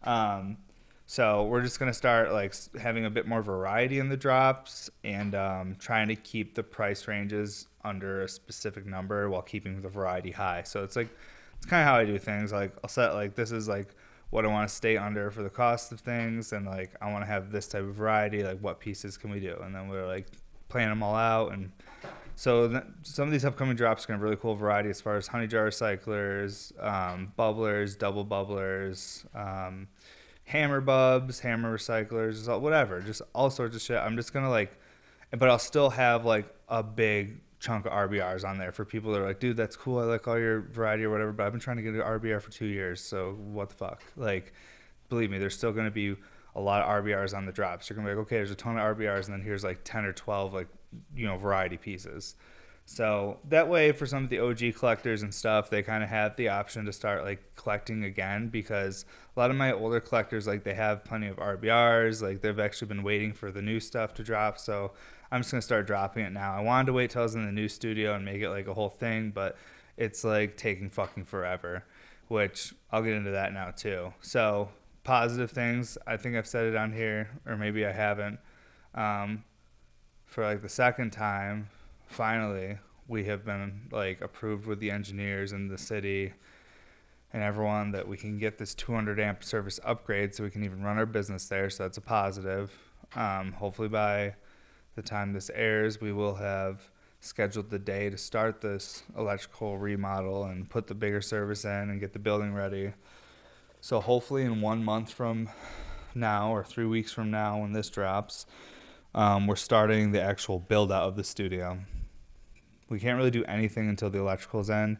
[0.05, 0.59] Um,
[1.07, 5.35] so we're just gonna start like having a bit more variety in the drops and
[5.35, 10.31] um, trying to keep the price ranges under a specific number while keeping the variety
[10.31, 10.63] high.
[10.63, 11.09] So it's like
[11.57, 12.53] it's kind of how I do things.
[12.53, 13.95] Like I'll set like this is like
[14.31, 17.23] what I want to stay under for the cost of things, and like I want
[17.23, 18.43] to have this type of variety.
[18.43, 19.57] Like what pieces can we do?
[19.63, 20.27] And then we're like
[20.75, 21.53] plan them all out.
[21.53, 21.71] And
[22.35, 25.01] so th- some of these upcoming drops are going to have really cool variety as
[25.01, 29.87] far as honey jar recyclers, um, bubblers, double bubblers, um,
[30.43, 33.99] hammer bubs, hammer recyclers, whatever, just all sorts of shit.
[33.99, 34.77] I'm just going to like,
[35.31, 39.21] but I'll still have like a big chunk of RBRs on there for people that
[39.21, 40.01] are like, dude, that's cool.
[40.01, 42.43] I like all your variety or whatever, but I've been trying to get an RBR
[42.43, 43.01] for two years.
[43.01, 44.03] So what the fuck?
[44.17, 44.53] Like,
[45.09, 46.17] believe me, there's still going to be
[46.57, 47.89] a lot of RBRs on the drops.
[47.89, 50.05] You're to be like, okay, there's a ton of RBRs, and then here's like 10
[50.05, 50.69] or 12 like
[51.15, 52.37] you know variety pieces.
[52.87, 56.37] So that way, for some of the OG collectors and stuff, they kind of have
[56.37, 60.65] the option to start like collecting again because a lot of my older collectors, like
[60.65, 64.23] they have plenty of RBRs, like they've actually been waiting for the new stuff to
[64.23, 64.59] drop.
[64.59, 64.93] So
[65.33, 66.55] I'm just gonna start dropping it now.
[66.55, 68.67] I wanted to wait till I was in the new studio and make it like
[68.67, 69.57] a whole thing, but
[69.97, 71.85] it's like taking fucking forever,
[72.29, 74.13] which I'll get into that now too.
[74.21, 74.69] So
[75.05, 78.39] positive things, I think I've said it on here, or maybe I haven't.
[78.95, 79.45] Um,
[80.27, 81.69] for like the second time
[82.09, 82.77] finally
[83.09, 86.33] we have been like approved with the engineers and the city
[87.33, 90.83] and everyone that we can get this 200 amp service upgrade so we can even
[90.83, 91.69] run our business there.
[91.69, 92.73] So that's a positive.
[93.17, 94.35] Um, hopefully by
[94.95, 96.89] the time this airs we will have
[97.21, 102.01] scheduled the day to start this electrical remodel and put the bigger service in and
[102.01, 102.93] get the building ready
[103.85, 105.47] so hopefully in one month from
[106.15, 108.47] now or three weeks from now when this drops
[109.15, 111.79] um, we're starting the actual build out of the studio.
[112.89, 114.97] We can't really do anything until the electrical's in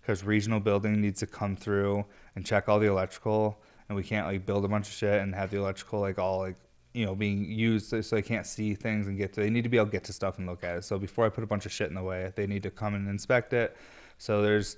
[0.00, 2.04] because regional building needs to come through
[2.36, 5.34] and check all the electrical and we can't like build a bunch of shit and
[5.34, 6.56] have the electrical like all like
[6.94, 9.68] you know being used so they can't see things and get to they need to
[9.68, 10.84] be able to get to stuff and look at it.
[10.84, 12.94] So before i put a bunch of shit in the way they need to come
[12.94, 13.76] and inspect it.
[14.16, 14.76] So there's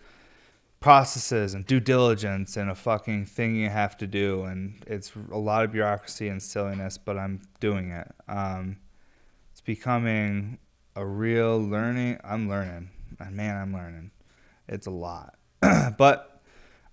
[0.80, 5.38] processes and due diligence and a fucking thing you have to do and it's a
[5.38, 8.76] lot of bureaucracy and silliness but i'm doing it um,
[9.52, 10.58] it's becoming
[10.96, 12.18] a real learning.
[12.24, 12.90] I'm learning.
[13.30, 14.10] Man, I'm learning.
[14.68, 15.36] It's a lot.
[15.98, 16.42] but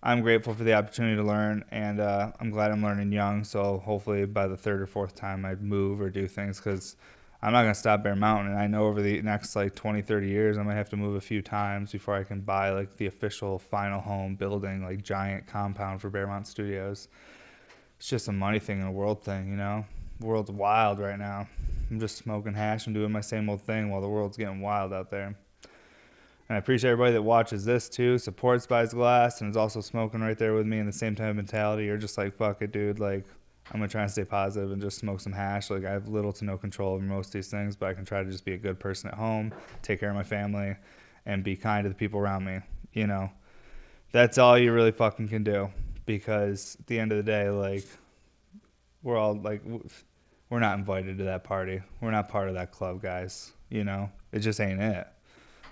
[0.04, 3.44] I'm grateful for the opportunity to learn, and uh, I'm glad I'm learning young.
[3.44, 6.96] So hopefully by the third or fourth time I move or do things, because
[7.42, 8.54] I'm not gonna stop Bear Mountain.
[8.54, 11.16] And I know over the next like 20, 30 years, I might have to move
[11.16, 15.48] a few times before I can buy like the official final home building, like giant
[15.48, 17.08] compound for Bear Mountain Studios.
[17.98, 19.86] It's just a money thing and a world thing, you know.
[20.20, 21.48] The world's wild right now.
[21.92, 24.92] I'm just smoking hash and doing my same old thing while the world's getting wild
[24.92, 25.36] out there.
[26.50, 30.22] And I appreciate everybody that watches this too, supports Buys Glass, and is also smoking
[30.22, 31.86] right there with me in the same type of mentality.
[31.86, 33.00] You're just like, fuck it, dude.
[33.00, 33.26] Like,
[33.72, 35.70] I'm gonna try and stay positive and just smoke some hash.
[35.70, 38.06] Like, I have little to no control over most of these things, but I can
[38.06, 40.76] try to just be a good person at home, take care of my family,
[41.26, 42.60] and be kind to the people around me.
[42.94, 43.30] You know,
[44.12, 45.70] that's all you really fucking can do.
[46.06, 47.84] Because at the end of the day, like,
[49.04, 49.62] we're all like,
[50.50, 51.82] we're not invited to that party.
[52.00, 53.52] We're not part of that club, guys.
[53.70, 55.06] You know, it just ain't it.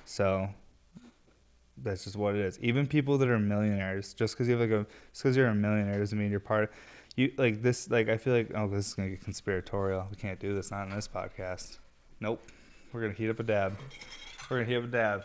[0.04, 0.50] So
[1.78, 2.60] that's just what it is.
[2.60, 5.56] Even people that are millionaires, just because you have like a, just because you're a
[5.56, 6.66] millionaire doesn't mean you're part.
[6.66, 6.70] Of,
[7.16, 7.90] you like this.
[7.90, 10.08] Like I feel like oh, this is gonna get conspiratorial.
[10.10, 11.78] We can't do this not in this podcast.
[12.20, 12.42] Nope.
[12.92, 13.78] We're gonna heat up a dab.
[14.50, 15.24] We're gonna heat up a dab.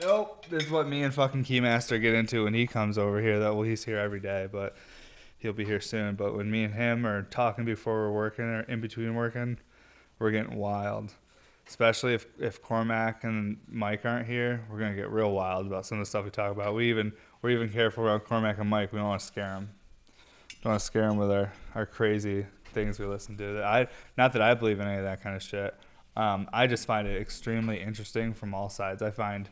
[0.00, 0.46] Nope.
[0.48, 3.38] This is what me and fucking Keymaster get into when he comes over here.
[3.38, 4.76] That well, he's here every day, but
[5.38, 6.16] he'll be here soon.
[6.16, 9.58] But when me and him are talking before we're working or in between working,
[10.18, 11.14] we're getting wild.
[11.68, 15.98] Especially if, if Cormac and Mike aren't here, we're gonna get real wild about some
[15.98, 16.74] of the stuff we talk about.
[16.74, 18.92] We even we're even careful around Cormac and Mike.
[18.92, 19.70] We don't want to scare them.
[20.62, 23.62] Don't want to scare them with our, our crazy things we listen to.
[23.64, 25.74] I not that I believe in any of that kind of shit.
[26.16, 29.00] Um, I just find it extremely interesting from all sides.
[29.00, 29.48] I find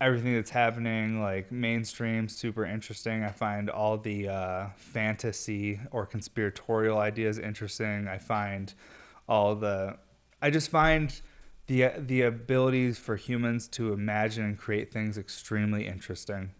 [0.00, 3.22] everything that's happening, like mainstream, super interesting.
[3.22, 8.08] I find all the uh, fantasy or conspiratorial ideas interesting.
[8.08, 8.72] I find
[9.28, 9.96] all the,
[10.42, 11.20] I just find
[11.66, 16.50] the the abilities for humans to imagine and create things extremely interesting.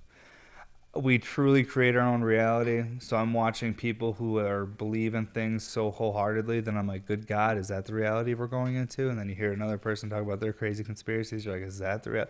[0.97, 2.85] We truly create our own reality.
[3.01, 7.27] So I'm watching people who are believe in things so wholeheartedly that I'm like, good
[7.27, 9.09] God, is that the reality we're going into?
[9.09, 11.45] And then you hear another person talk about their crazy conspiracies.
[11.45, 12.27] You're like, is that the real?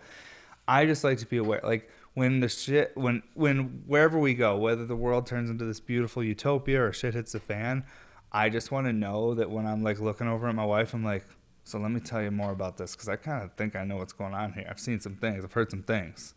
[0.67, 1.61] I just like to be aware.
[1.63, 5.79] Like when the shit, when when wherever we go, whether the world turns into this
[5.79, 7.85] beautiful utopia or shit hits the fan,
[8.31, 11.03] I just want to know that when I'm like looking over at my wife, I'm
[11.03, 11.25] like,
[11.63, 13.97] so let me tell you more about this because I kind of think I know
[13.97, 14.67] what's going on here.
[14.69, 15.43] I've seen some things.
[15.43, 16.33] I've heard some things.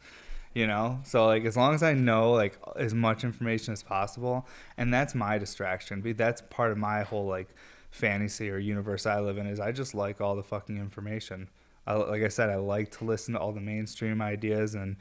[0.54, 4.46] You know, so like as long as I know like as much information as possible,
[4.76, 6.02] and that's my distraction.
[6.16, 7.48] That's part of my whole like
[7.90, 11.48] fantasy or universe I live in is I just like all the fucking information.
[11.86, 14.96] I, like I said, I like to listen to all the mainstream ideas and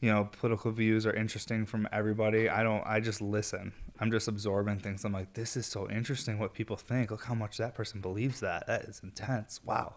[0.00, 2.48] you know political views are interesting from everybody.
[2.48, 2.82] I don't.
[2.86, 3.72] I just listen.
[4.00, 5.04] I'm just absorbing things.
[5.04, 7.10] I'm like, this is so interesting what people think.
[7.10, 8.66] Look how much that person believes that.
[8.66, 9.60] That is intense.
[9.64, 9.94] Wow.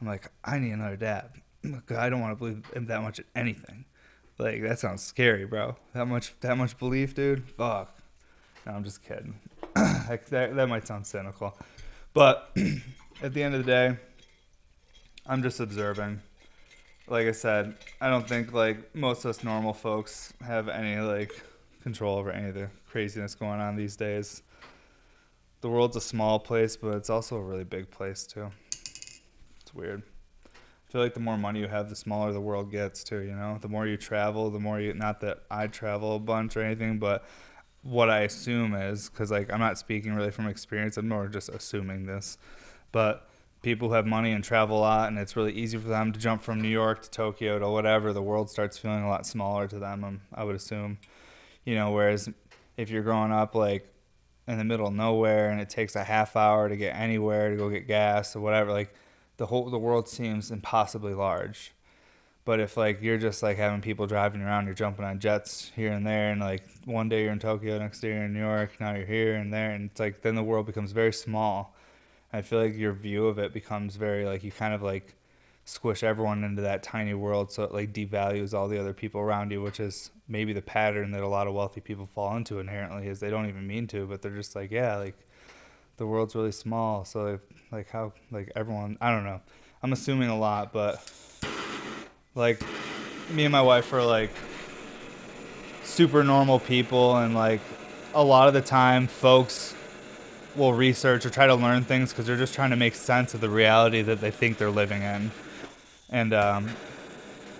[0.00, 1.36] I'm like, I need another dab.
[1.96, 3.84] I don't want to believe that much in anything.
[4.40, 5.76] Like that sounds scary, bro.
[5.92, 7.46] That much that much belief, dude.
[7.50, 7.94] Fuck.
[8.64, 9.34] No, I'm just kidding.
[9.74, 11.56] that, that might sound cynical,
[12.14, 12.50] but
[13.22, 13.96] at the end of the day
[15.26, 16.22] I'm just observing.
[17.06, 21.32] Like I said, I don't think like most of us normal folks have any like
[21.82, 24.42] control over any of the craziness going on these days.
[25.60, 28.50] The world's a small place, but it's also a really big place too.
[29.60, 30.02] It's weird.
[30.90, 33.20] I feel like the more money you have, the smaller the world gets too.
[33.20, 34.92] You know, the more you travel, the more you.
[34.92, 37.24] Not that I travel a bunch or anything, but
[37.82, 40.96] what I assume is because like I'm not speaking really from experience.
[40.96, 42.38] I'm more just assuming this,
[42.90, 43.30] but
[43.62, 46.18] people who have money and travel a lot, and it's really easy for them to
[46.18, 48.12] jump from New York to Tokyo to whatever.
[48.12, 50.02] The world starts feeling a lot smaller to them.
[50.02, 50.98] Um, I would assume,
[51.64, 51.92] you know.
[51.92, 52.28] Whereas
[52.76, 53.86] if you're growing up like
[54.48, 57.56] in the middle of nowhere and it takes a half hour to get anywhere to
[57.56, 58.92] go get gas or whatever, like
[59.40, 61.72] the whole the world seems impossibly large.
[62.44, 65.92] But if like you're just like having people driving around, you're jumping on jets here
[65.92, 68.78] and there, and like one day you're in Tokyo, next day you're in New York,
[68.78, 71.74] now you're here and there, and it's like then the world becomes very small.
[72.34, 75.14] I feel like your view of it becomes very like you kind of like
[75.64, 79.52] squish everyone into that tiny world, so it like devalues all the other people around
[79.52, 83.08] you, which is maybe the pattern that a lot of wealthy people fall into inherently.
[83.08, 85.16] Is they don't even mean to, but they're just like, yeah, like
[86.00, 89.42] the world's really small, so like, like how like everyone, I don't know.
[89.82, 90.98] I'm assuming a lot, but
[92.34, 92.62] like
[93.30, 94.30] me and my wife are like
[95.84, 97.60] super normal people and like
[98.14, 99.74] a lot of the time folks
[100.56, 103.42] will research or try to learn things because they're just trying to make sense of
[103.42, 105.30] the reality that they think they're living in
[106.08, 106.68] and um,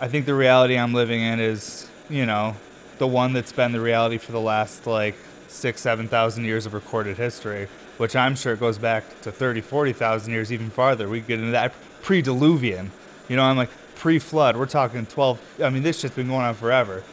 [0.00, 2.56] i think the reality i'm living in is you know
[2.98, 5.14] the one that's been the reality for the last like
[5.46, 7.68] six seven thousand years of recorded history
[8.00, 11.72] which i'm sure goes back to 30 40000 years even farther we get into that
[12.02, 12.88] pre-diluvian
[13.28, 14.56] you know i'm like pre-flood.
[14.56, 15.60] We're talking 12.
[15.62, 17.04] I mean, this shit's been going on forever.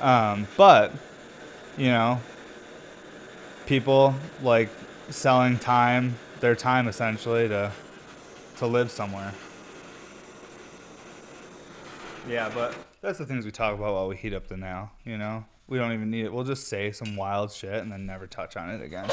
[0.00, 0.90] Um, but
[1.76, 2.18] you know,
[3.66, 4.70] people like
[5.10, 7.70] selling time, their time essentially to
[8.56, 9.34] to live somewhere.
[12.26, 14.92] Yeah, but that's the things we talk about while we heat up the now.
[15.04, 16.32] You know, we don't even need it.
[16.32, 19.10] We'll just say some wild shit and then never touch on it again.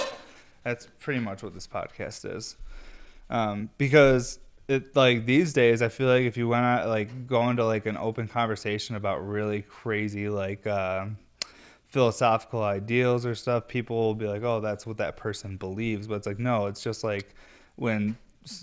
[0.68, 2.58] That's pretty much what this podcast is.
[3.30, 7.50] Um, because it like these days i feel like if you went out like go
[7.50, 11.06] into like an open conversation about really crazy like uh,
[11.86, 16.16] philosophical ideals or stuff people will be like oh that's what that person believes but
[16.16, 17.34] it's like no it's just like
[17.78, 18.18] when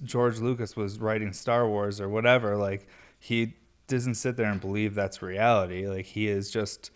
[0.04, 2.86] george lucas was writing star wars or whatever like
[3.18, 3.54] he
[3.86, 6.90] doesn't sit there and believe that's reality like he is just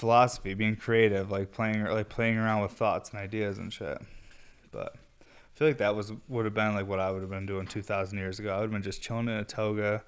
[0.00, 4.00] philosophy being creative like playing like playing around with thoughts and ideas and shit
[4.72, 7.46] but I feel like that was would have been like what I would have been
[7.46, 8.54] doing 2,000 years ago.
[8.54, 10.02] I would have been just chilling in a toga,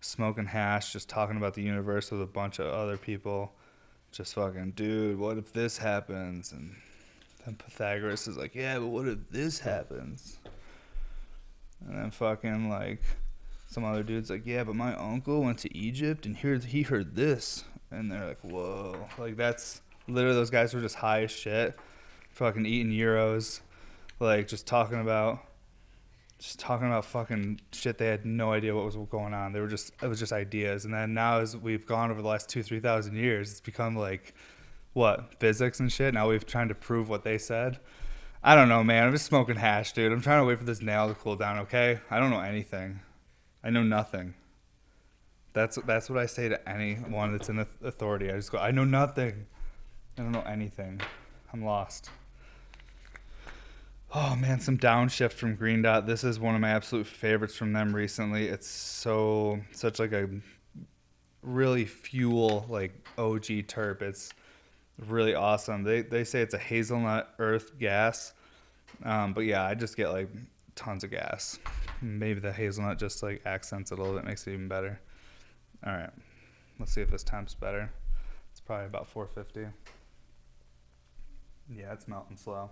[0.00, 3.52] smoking hash, just talking about the universe with a bunch of other people.
[4.12, 6.52] Just fucking, dude, what if this happens?
[6.52, 6.76] And
[7.44, 10.38] then Pythagoras is like, yeah, but what if this happens?
[11.86, 13.02] And then fucking like
[13.68, 17.14] some other dude's like, yeah, but my uncle went to Egypt and here he heard
[17.14, 21.78] this, and they're like, whoa, like that's literally those guys were just high as shit,
[22.30, 23.60] fucking eating euros
[24.20, 25.40] like just talking about
[26.38, 29.52] just talking about fucking shit they had no idea what was going on.
[29.52, 30.84] They were just it was just ideas.
[30.84, 33.96] And then now as we've gone over the last two three thousand years it's become
[33.96, 34.34] like
[34.92, 36.14] what physics and shit?
[36.14, 37.78] Now we've trying to prove what they said.
[38.42, 39.04] I don't know man.
[39.06, 40.12] I'm just smoking hash dude.
[40.12, 42.00] I'm trying to wait for this nail to cool down okay?
[42.10, 43.00] I don't know anything.
[43.62, 44.34] I know nothing
[45.56, 48.84] that's that's what i say to anyone that's in authority i just go i know
[48.84, 49.46] nothing
[50.18, 51.00] i don't know anything
[51.52, 52.10] i'm lost
[54.14, 56.06] Oh man, some downshift from Green Dot.
[56.06, 58.46] This is one of my absolute favorites from them recently.
[58.46, 60.28] It's so such like a
[61.42, 64.02] really fuel like OG terp.
[64.02, 64.32] It's
[65.06, 65.82] really awesome.
[65.82, 68.32] They they say it's a hazelnut earth gas,
[69.04, 70.30] um, but yeah, I just get like
[70.76, 71.58] tons of gas.
[72.00, 75.00] Maybe the hazelnut just like accents it a little bit, makes it even better.
[75.86, 76.10] All right,
[76.80, 77.92] let's see if this temp's better.
[78.50, 79.72] It's probably about 450.
[81.70, 82.70] Yeah, it's melting slow.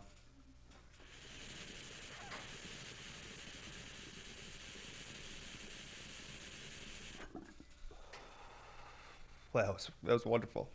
[9.52, 10.68] Well, that was that was wonderful.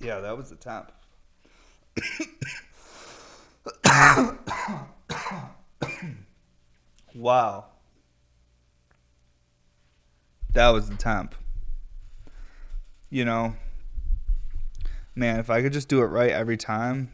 [0.00, 0.90] Yeah, that was the temp.
[7.14, 7.66] wow.
[10.56, 11.34] That was the temp.
[13.10, 13.56] You know,
[15.14, 17.12] man, if I could just do it right every time.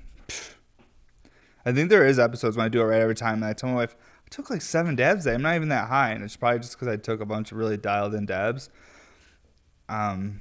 [1.66, 3.70] I think there is episodes when I do it right every time, and I tell
[3.70, 5.34] my wife I took like seven dabs today.
[5.34, 7.58] I'm not even that high, and it's probably just because I took a bunch of
[7.58, 8.70] really dialed in dabs.
[9.88, 10.40] Um,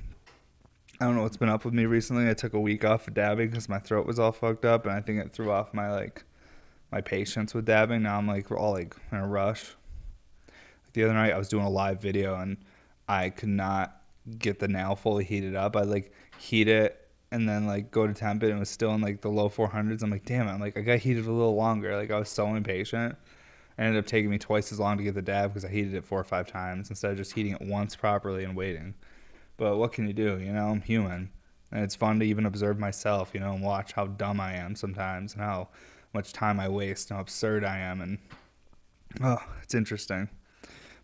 [1.00, 2.30] I don't know what's been up with me recently.
[2.30, 4.94] I took a week off of dabbing because my throat was all fucked up, and
[4.94, 6.24] I think it threw off my like
[6.92, 8.04] my patience with dabbing.
[8.04, 9.74] Now I'm like we're all like in a rush.
[10.84, 12.58] Like the other night I was doing a live video and
[13.08, 14.02] I could not
[14.38, 15.76] get the nail fully heated up.
[15.76, 16.98] I like heat it
[17.32, 19.50] and then like go to temp it and it was still in like the low
[19.50, 20.04] 400s.
[20.04, 20.52] I'm like, damn it.
[20.52, 21.96] I'm like, I got heated a little longer.
[21.96, 23.16] Like I was so impatient.
[23.78, 25.94] It ended up taking me twice as long to get the dab because I heated
[25.94, 28.96] it four or five times instead of just heating it once properly and waiting.
[29.58, 30.40] But what can you do?
[30.40, 31.32] You know, I'm human.
[31.72, 34.76] And it's fun to even observe myself, you know, and watch how dumb I am
[34.76, 35.70] sometimes and how
[36.14, 38.02] much time I waste and how absurd I am.
[38.02, 38.18] And
[39.24, 40.30] oh, it's interesting.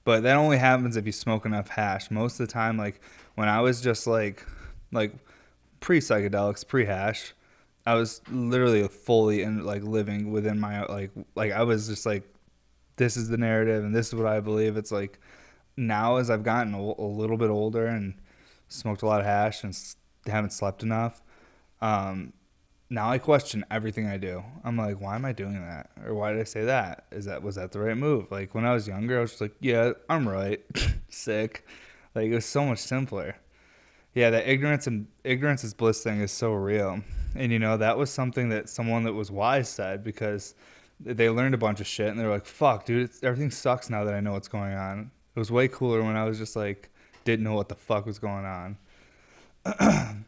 [0.07, 2.09] But that only happens if you smoke enough hash.
[2.09, 3.01] Most of the time, like
[3.35, 4.45] when I was just like,
[4.93, 5.11] like
[5.81, 7.33] pre psychedelics, pre hash,
[7.85, 12.23] I was literally fully in like living within my like like I was just like,
[12.95, 14.77] this is the narrative and this is what I believe.
[14.77, 15.19] It's like
[15.75, 18.13] now as I've gotten a, a little bit older and
[18.69, 19.77] smoked a lot of hash and
[20.25, 21.21] haven't slept enough.
[21.81, 22.31] Um,
[22.89, 24.43] now I question everything I do.
[24.63, 25.89] I'm like, why am I doing that?
[26.05, 27.05] Or why did I say that?
[27.11, 28.31] Is that was that the right move?
[28.31, 30.61] Like when I was younger, I was just like, yeah, I'm right.
[31.09, 31.65] Sick.
[32.15, 33.35] Like it was so much simpler.
[34.13, 37.01] Yeah, that ignorance and ignorance is bliss thing is so real.
[37.35, 40.55] And you know, that was something that someone that was wise said because
[40.99, 44.13] they learned a bunch of shit and they're like, fuck, dude, everything sucks now that
[44.13, 45.11] I know what's going on.
[45.35, 46.89] It was way cooler when I was just like,
[47.25, 48.77] didn't know what the fuck was going on.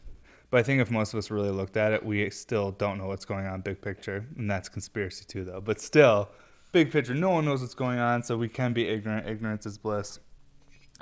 [0.49, 3.07] but I think if most of us really looked at it, we still don't know
[3.07, 5.61] what's going on big picture, and that's conspiracy too, though.
[5.61, 6.29] But still,
[6.71, 9.27] big picture, no one knows what's going on, so we can be ignorant.
[9.27, 10.19] Ignorance is bliss.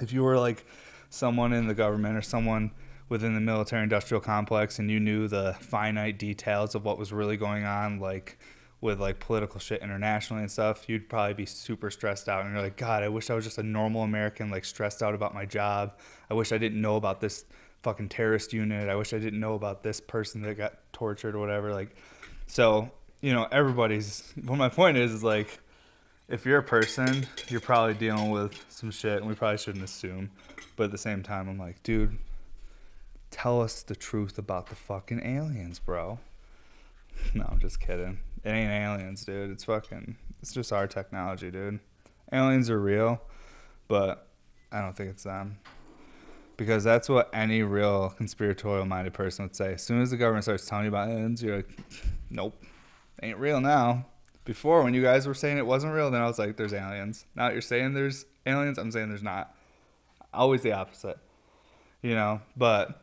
[0.01, 0.65] If you were like
[1.09, 2.71] someone in the government or someone
[3.09, 7.37] within the military industrial complex and you knew the finite details of what was really
[7.37, 8.37] going on, like
[8.81, 12.45] with like political shit internationally and stuff, you'd probably be super stressed out.
[12.45, 15.15] And you're like, God, I wish I was just a normal American, like stressed out
[15.15, 15.93] about my job.
[16.29, 17.45] I wish I didn't know about this
[17.87, 18.89] fucking terrorist unit.
[18.89, 21.71] I wish I didn't know about this person that got tortured or whatever.
[21.73, 21.95] Like,
[22.45, 24.33] so you know, everybody's.
[24.43, 25.59] What my point is is like,
[26.27, 30.31] if you're a person, you're probably dealing with some shit, and we probably shouldn't assume.
[30.75, 32.17] But at the same time, I'm like, dude,
[33.31, 36.19] tell us the truth about the fucking aliens, bro.
[37.33, 38.19] no, I'm just kidding.
[38.43, 39.49] It ain't aliens, dude.
[39.49, 40.17] It's fucking.
[40.41, 41.79] It's just our technology, dude.
[42.33, 43.21] Aliens are real,
[43.87, 44.27] but
[44.73, 45.59] I don't think it's them.
[46.57, 49.73] Because that's what any real conspiratorial minded person would say.
[49.73, 51.69] As soon as the government starts telling you about aliens, you're like,
[52.29, 52.61] nope,
[53.21, 54.05] ain't real now.
[54.43, 57.25] Before, when you guys were saying it wasn't real, then I was like, there's aliens.
[57.35, 59.53] Now you're saying there's aliens, I'm saying there's not.
[60.33, 61.17] Always the opposite,
[62.01, 62.41] you know?
[62.55, 63.01] But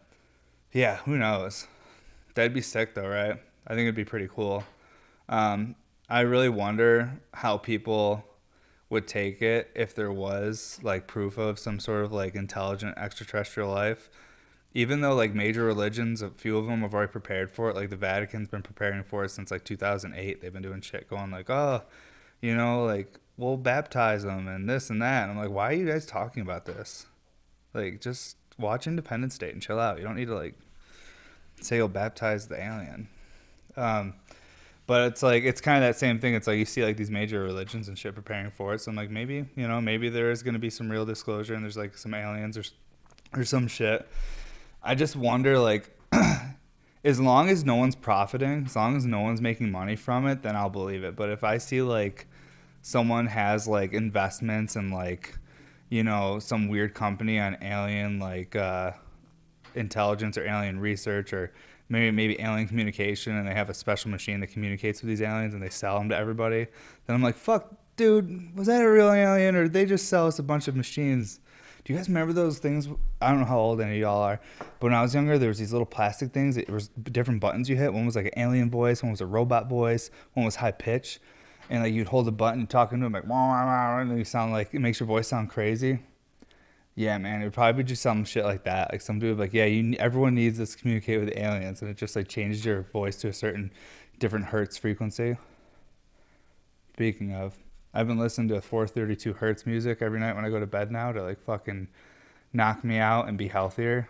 [0.72, 1.66] yeah, who knows?
[2.34, 3.40] That'd be sick though, right?
[3.66, 4.64] I think it'd be pretty cool.
[5.28, 5.76] Um,
[6.08, 8.24] I really wonder how people
[8.94, 13.70] would take it if there was like proof of some sort of like intelligent extraterrestrial
[13.70, 14.08] life.
[14.72, 17.76] Even though like major religions, a few of them have already prepared for it.
[17.76, 20.40] Like the Vatican's been preparing for it since like 2008.
[20.40, 21.82] They've been doing shit going like, oh,
[22.40, 25.24] you know, like we'll baptize them and this and that.
[25.24, 27.06] And I'm like, why are you guys talking about this?
[27.72, 29.98] Like, just watch Independence Day and chill out.
[29.98, 30.54] You don't need to like
[31.60, 33.08] say you'll baptize the alien.
[33.76, 34.14] Um,
[34.86, 36.34] but it's like it's kind of that same thing.
[36.34, 38.80] It's like you see like these major religions and shit preparing for it.
[38.80, 41.62] So I'm like maybe you know maybe there is gonna be some real disclosure and
[41.62, 42.64] there's like some aliens or
[43.32, 44.06] or some shit.
[44.82, 45.90] I just wonder like.
[47.04, 50.42] as long as no one's profiting, as long as no one's making money from it,
[50.42, 51.14] then I'll believe it.
[51.14, 52.26] But if I see like
[52.80, 55.38] someone has like investments and like
[55.90, 58.92] you know some weird company on alien like uh,
[59.74, 61.52] intelligence or alien research or
[61.88, 65.54] maybe maybe alien communication and they have a special machine that communicates with these aliens
[65.54, 66.66] and they sell them to everybody.
[67.06, 70.26] Then i'm like fuck dude was that a real alien or did they just sell
[70.26, 71.40] us a bunch of machines?
[71.84, 72.88] Do you guys remember those things?
[73.20, 75.48] I don't know how old any of y'all are but when i was younger there
[75.48, 77.92] was these little plastic things it was different buttons you hit.
[77.92, 81.20] One was like an alien voice one was a robot voice one was high pitch.
[81.70, 84.80] And like you'd hold the button talking to them like and you sound like it
[84.80, 86.00] makes your voice sound crazy
[86.96, 88.92] yeah, man, it would probably be just some shit like that.
[88.92, 91.96] Like some dude like, yeah, you everyone needs this to communicate with aliens, and it
[91.96, 93.72] just like changes your voice to a certain
[94.18, 95.36] different hertz frequency.
[96.92, 97.56] Speaking of,
[97.92, 101.10] I've been listening to 432 hertz music every night when I go to bed now
[101.10, 101.88] to like fucking
[102.52, 104.08] knock me out and be healthier.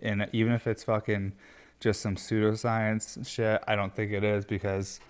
[0.00, 1.32] And even if it's fucking
[1.80, 5.00] just some pseudoscience shit, I don't think it is because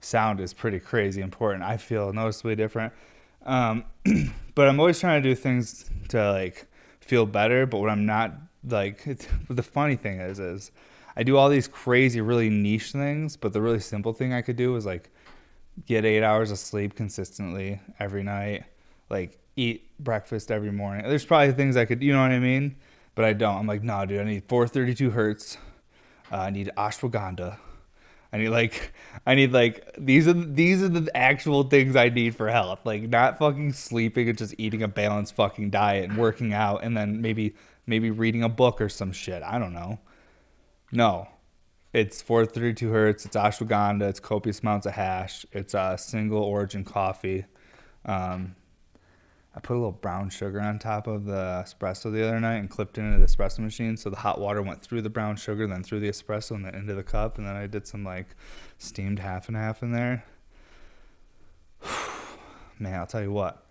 [0.00, 1.64] sound is pretty crazy important.
[1.64, 2.92] I feel noticeably different.
[3.44, 3.84] Um,
[4.54, 6.66] but I'm always trying to do things to like
[7.00, 7.66] feel better.
[7.66, 8.32] But what I'm not
[8.66, 9.04] like,
[9.50, 10.70] the funny thing is, is
[11.16, 13.36] I do all these crazy, really niche things.
[13.36, 15.10] But the really simple thing I could do is like
[15.86, 18.64] get eight hours of sleep consistently every night,
[19.10, 21.08] like eat breakfast every morning.
[21.08, 22.76] There's probably things I could, you know what I mean?
[23.14, 23.56] But I don't.
[23.56, 25.58] I'm like, nah, dude, I need 432 hertz.
[26.30, 27.58] Uh, I need ashwagandha.
[28.32, 28.92] I need like
[29.26, 32.80] I need like these are these are the actual things I need for health.
[32.84, 36.96] Like not fucking sleeping and just eating a balanced fucking diet and working out and
[36.96, 37.54] then maybe
[37.86, 39.42] maybe reading a book or some shit.
[39.42, 40.00] I don't know.
[40.90, 41.28] No,
[41.92, 43.26] it's 432 hertz.
[43.26, 44.08] It's ashwagandha.
[44.08, 45.44] It's copious amounts of hash.
[45.52, 47.44] It's a single origin coffee.
[48.04, 48.56] Um,
[49.54, 52.70] I put a little brown sugar on top of the espresso the other night and
[52.70, 53.98] clipped it into the espresso machine.
[53.98, 56.74] So the hot water went through the brown sugar, then through the espresso, and then
[56.74, 57.36] into the cup.
[57.36, 58.28] And then I did some like
[58.78, 60.24] steamed half and half in there.
[62.78, 63.66] Man, I'll tell you what.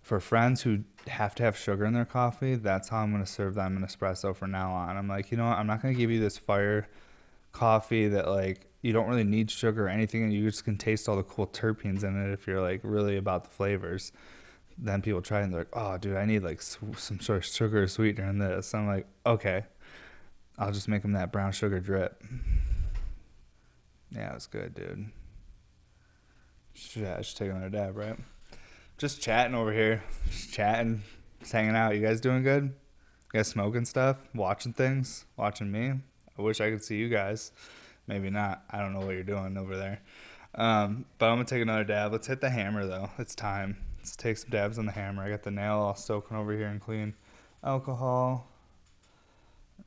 [0.00, 3.30] For friends who have to have sugar in their coffee, that's how I'm going to
[3.30, 4.96] serve them an espresso from now on.
[4.96, 5.58] I'm like, you know what?
[5.58, 6.88] I'm not going to give you this fire
[7.50, 11.08] coffee that like you don't really need sugar or anything and you just can taste
[11.08, 14.12] all the cool terpenes in it if you're like really about the flavors
[14.78, 17.86] then people try and they're like oh dude i need like some sort of sugar
[17.86, 19.64] sweetener in this i'm like okay
[20.58, 22.22] i'll just make them that brown sugar drip
[24.10, 25.06] yeah it was good dude
[26.94, 28.16] yeah, I should take another dab, right?
[28.98, 31.02] Just chatting over here, just chatting,
[31.40, 31.94] just hanging out.
[31.94, 32.64] You guys doing good?
[32.64, 35.92] You guys smoking stuff, watching things, watching me.
[36.38, 37.52] I wish I could see you guys.
[38.06, 38.62] Maybe not.
[38.70, 40.00] I don't know what you're doing over there.
[40.54, 42.12] Um, but I'm gonna take another dab.
[42.12, 43.10] Let's hit the hammer though.
[43.18, 43.78] It's time.
[44.06, 45.24] Let's take some dabs on the hammer.
[45.24, 47.14] I got the nail all soaking over here and clean.
[47.64, 48.46] Alcohol.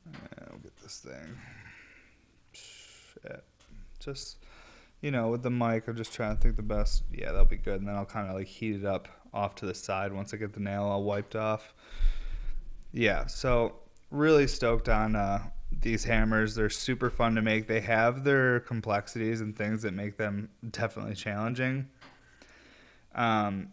[0.04, 1.38] We'll get this thing.
[2.52, 3.42] Shit.
[3.98, 4.36] Just
[5.00, 7.02] you know, with the mic, I'm just trying to think the best.
[7.10, 7.80] Yeah, that'll be good.
[7.80, 10.36] And then I'll kind of like heat it up off to the side once I
[10.36, 11.72] get the nail all wiped off.
[12.92, 13.76] Yeah, so
[14.10, 16.56] really stoked on uh, these hammers.
[16.56, 17.68] They're super fun to make.
[17.68, 21.88] They have their complexities and things that make them definitely challenging.
[23.14, 23.68] Um,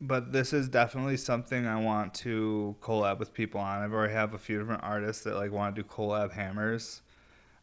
[0.00, 3.82] but this is definitely something I want to collab with people on.
[3.82, 7.02] I've already have a few different artists that like want to do collab hammers,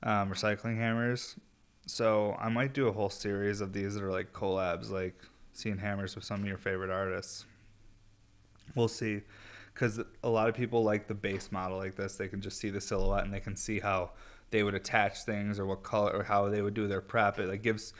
[0.01, 1.35] um, recycling hammers.
[1.85, 5.15] So I might do a whole series of these that are like collabs, like
[5.51, 7.45] seeing hammers with some of your favorite artists.
[8.75, 9.21] We'll see
[9.73, 12.15] because a lot of people like the base model like this.
[12.15, 14.11] They can just see the silhouette and they can see how
[14.49, 17.37] they would attach things or what color or how they would do their prep.
[17.37, 17.93] It like gives.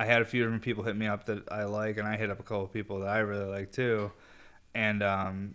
[0.00, 2.30] I had a few different people hit me up that I like, and I hit
[2.30, 4.10] up a couple of people that I really like too.
[4.74, 5.54] And um,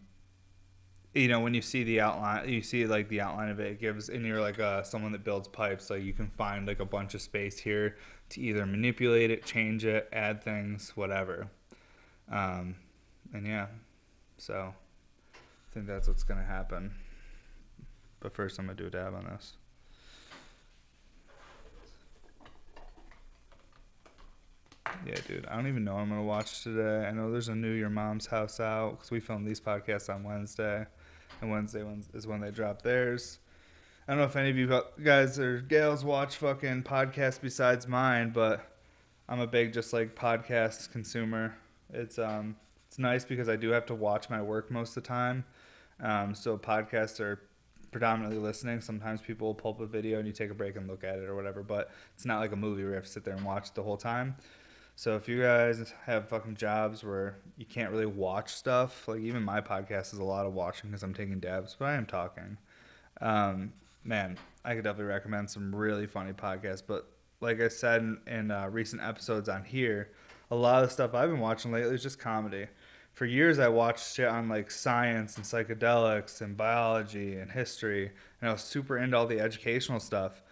[1.15, 3.79] you know, when you see the outline, you see like the outline of it, it
[3.79, 6.85] gives, and you're like uh, someone that builds pipes, like you can find like a
[6.85, 7.97] bunch of space here
[8.29, 11.47] to either manipulate it, change it, add things, whatever.
[12.31, 12.75] Um,
[13.33, 13.65] and yeah,
[14.37, 14.75] so
[15.33, 16.93] I think that's what's gonna happen.
[18.19, 19.53] But first, I'm gonna do a dab on this.
[25.05, 25.45] Yeah, dude.
[25.47, 27.05] I don't even know what I'm gonna watch today.
[27.07, 30.23] I know there's a new Your Mom's House out because we filmed these podcasts on
[30.23, 30.85] Wednesday,
[31.41, 31.83] and Wednesday
[32.13, 33.39] is when they drop theirs.
[34.07, 38.31] I don't know if any of you guys or gals watch fucking podcasts besides mine,
[38.31, 38.71] but
[39.27, 41.55] I'm a big just like podcast consumer.
[41.91, 42.55] It's um
[42.87, 45.43] it's nice because I do have to watch my work most of the time,
[45.99, 47.41] um, so podcasts are
[47.91, 48.81] predominantly listening.
[48.81, 51.29] Sometimes people pull up a video and you take a break and look at it
[51.29, 53.45] or whatever, but it's not like a movie where you have to sit there and
[53.45, 54.35] watch the whole time.
[54.95, 59.43] So if you guys have fucking jobs where you can't really watch stuff, like even
[59.43, 62.57] my podcast is a lot of watching because I'm taking dabs, but I am talking.
[63.19, 63.73] Um,
[64.03, 66.83] man, I could definitely recommend some really funny podcasts.
[66.85, 67.07] But
[67.41, 70.11] like I said in, in uh, recent episodes on here,
[70.49, 72.67] a lot of the stuff I've been watching lately is just comedy
[73.15, 78.49] for years I watched shit on like science and psychedelics and biology and history, and
[78.49, 80.43] I was super into all the educational stuff.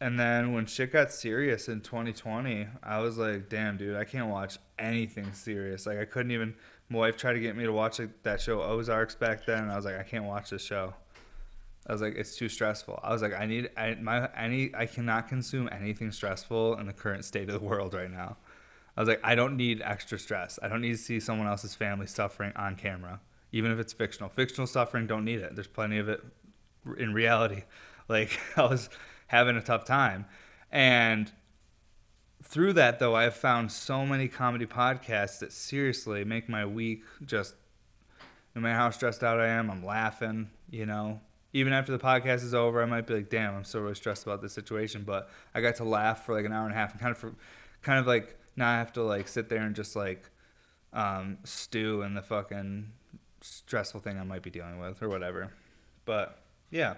[0.00, 4.28] And then when shit got serious in 2020, I was like, damn, dude, I can't
[4.28, 5.86] watch anything serious.
[5.86, 6.54] Like, I couldn't even.
[6.90, 9.72] My wife tried to get me to watch like, that show Ozarks back then, and
[9.72, 10.94] I was like, I can't watch this show.
[11.86, 12.98] I was like, it's too stressful.
[13.02, 16.92] I was like, I need, I my any, I cannot consume anything stressful in the
[16.92, 18.36] current state of the world right now.
[18.96, 20.58] I was like, I don't need extra stress.
[20.62, 23.20] I don't need to see someone else's family suffering on camera,
[23.52, 24.28] even if it's fictional.
[24.28, 25.54] Fictional suffering, don't need it.
[25.54, 26.22] There's plenty of it
[26.98, 27.62] in reality.
[28.06, 28.90] Like, I was
[29.34, 30.26] having a tough time.
[30.70, 31.32] And
[32.42, 37.54] through that, though, I've found so many comedy podcasts that seriously make my week just
[38.54, 41.20] no matter how stressed out I am, I'm laughing, you know.
[41.52, 44.24] Even after the podcast is over, I might be like, damn, I'm so really stressed
[44.24, 45.02] about this situation.
[45.04, 47.18] But I got to laugh for like an hour and a half and kind of,
[47.18, 47.34] for,
[47.82, 50.30] kind of like, now I have to like sit there and just like
[50.92, 52.92] um, stew in the fucking
[53.40, 55.52] stressful thing I might be dealing with or whatever.
[56.04, 56.38] But
[56.70, 56.94] yeah,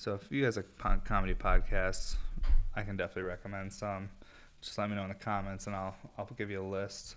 [0.00, 2.16] so if you guys like comedy podcasts,
[2.74, 4.08] I can definitely recommend some.
[4.62, 7.16] Just let me know in the comments and I'll I'll give you a list.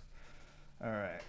[0.84, 1.22] All right,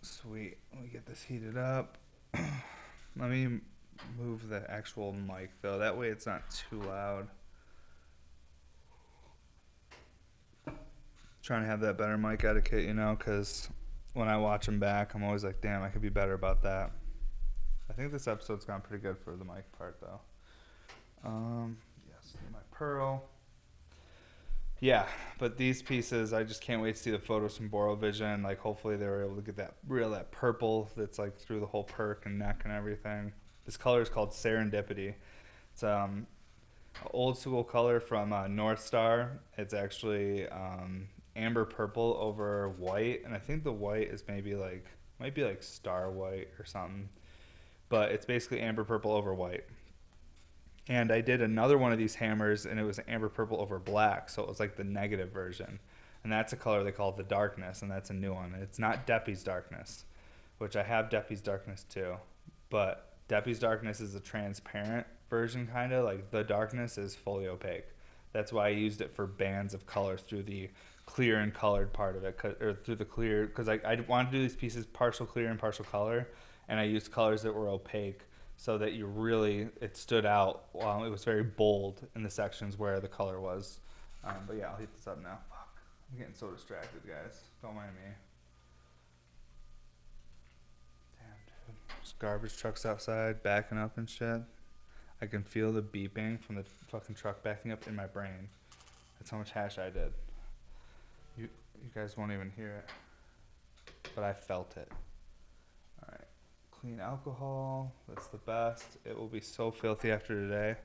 [0.00, 0.56] sweet.
[0.72, 1.98] Let me get this heated up.
[2.34, 3.60] let me
[4.18, 5.78] move the actual mic though.
[5.78, 7.28] That way it's not too loud.
[11.42, 13.68] trying to have that better mic etiquette, you know, because
[14.14, 16.92] when I watch them back, I'm always like, damn, I could be better about that.
[17.90, 20.20] I think this episode's gone pretty good for the mic part though.
[21.26, 21.76] Um,
[22.08, 23.24] yes, my pearl.
[24.78, 25.06] Yeah,
[25.38, 28.44] but these pieces, I just can't wait to see the photos from Borovision.
[28.44, 31.66] Like, hopefully, they were able to get that real that purple that's like through the
[31.66, 33.32] whole perk and neck and everything.
[33.64, 35.14] This color is called Serendipity.
[35.72, 36.26] It's um,
[37.12, 39.40] old school color from uh, North Star.
[39.56, 44.86] It's actually um, amber purple over white, and I think the white is maybe like
[45.18, 47.08] might be like star white or something.
[47.88, 49.64] But it's basically amber purple over white.
[50.88, 54.28] And I did another one of these hammers, and it was amber purple over black,
[54.28, 55.80] so it was like the negative version.
[56.22, 58.54] And that's a color they call the darkness, and that's a new one.
[58.60, 60.04] It's not Deppy's darkness,
[60.58, 62.16] which I have Deppy's darkness too,
[62.70, 67.86] but Deppy's darkness is a transparent version, kind of like the darkness is fully opaque.
[68.32, 70.70] That's why I used it for bands of color through the
[71.04, 74.36] clear and colored part of it, or through the clear, because I, I wanted to
[74.38, 76.28] do these pieces partial clear and partial color,
[76.68, 78.22] and I used colors that were opaque
[78.56, 80.64] so that you really it stood out.
[80.72, 83.78] Well, it was very bold in the sections where the color was.
[84.24, 85.38] Um, but yeah, I'll heat this up now.
[85.48, 85.78] Fuck,
[86.10, 87.42] I'm getting so distracted, guys.
[87.62, 88.10] Don't mind me.
[91.18, 91.76] Damn, dude.
[91.88, 94.40] There's garbage trucks outside backing up and shit.
[95.22, 98.48] I can feel the beeping from the fucking truck backing up in my brain.
[99.18, 100.12] That's how much hash I did.
[101.38, 101.48] You
[101.82, 102.90] you guys won't even hear it,
[104.14, 104.90] but I felt it
[106.86, 107.92] clean alcohol.
[108.08, 108.98] That's the best.
[109.04, 110.76] It will be so filthy after today.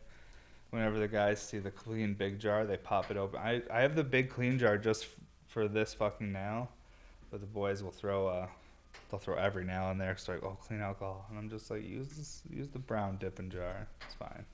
[0.72, 3.39] Whenever the guys see the clean big jar, they pop it open.
[3.39, 5.16] I, I have the big clean jar just f-
[5.47, 6.70] for this fucking now,
[7.30, 8.47] but the boys will throw uh
[9.10, 10.16] they'll throw every now and there.
[10.18, 13.49] So like, oh, clean alcohol, and I'm just like, use this, use the brown dipping
[13.49, 13.88] jar.
[14.06, 14.45] It's fine.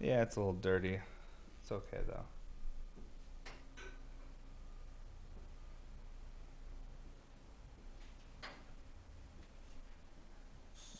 [0.00, 0.98] Yeah, it's a little dirty.
[1.62, 2.24] It's okay though.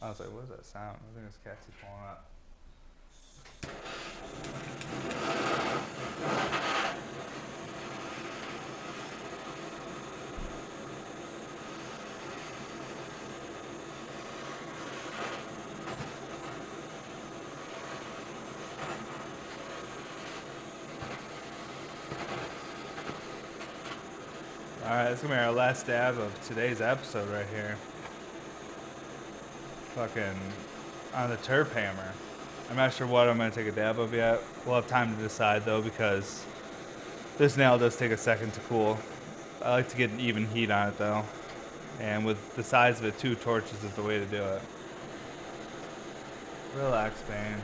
[0.04, 0.98] I was like, what is that sound?
[1.00, 2.26] I think it's Cassie pulling up.
[24.84, 27.78] All right, this is gonna be our last dab of today's episode right here
[29.94, 30.34] fucking
[31.14, 32.12] on the Terp Hammer.
[32.68, 34.42] I'm not sure what I'm gonna take a dab of yet.
[34.66, 36.44] We'll have time to decide though because
[37.38, 38.98] this nail does take a second to cool.
[39.62, 41.24] I like to get an even heat on it though.
[42.00, 44.62] And with the size of it, two torches is the way to do it.
[46.74, 47.62] Relax, Bane.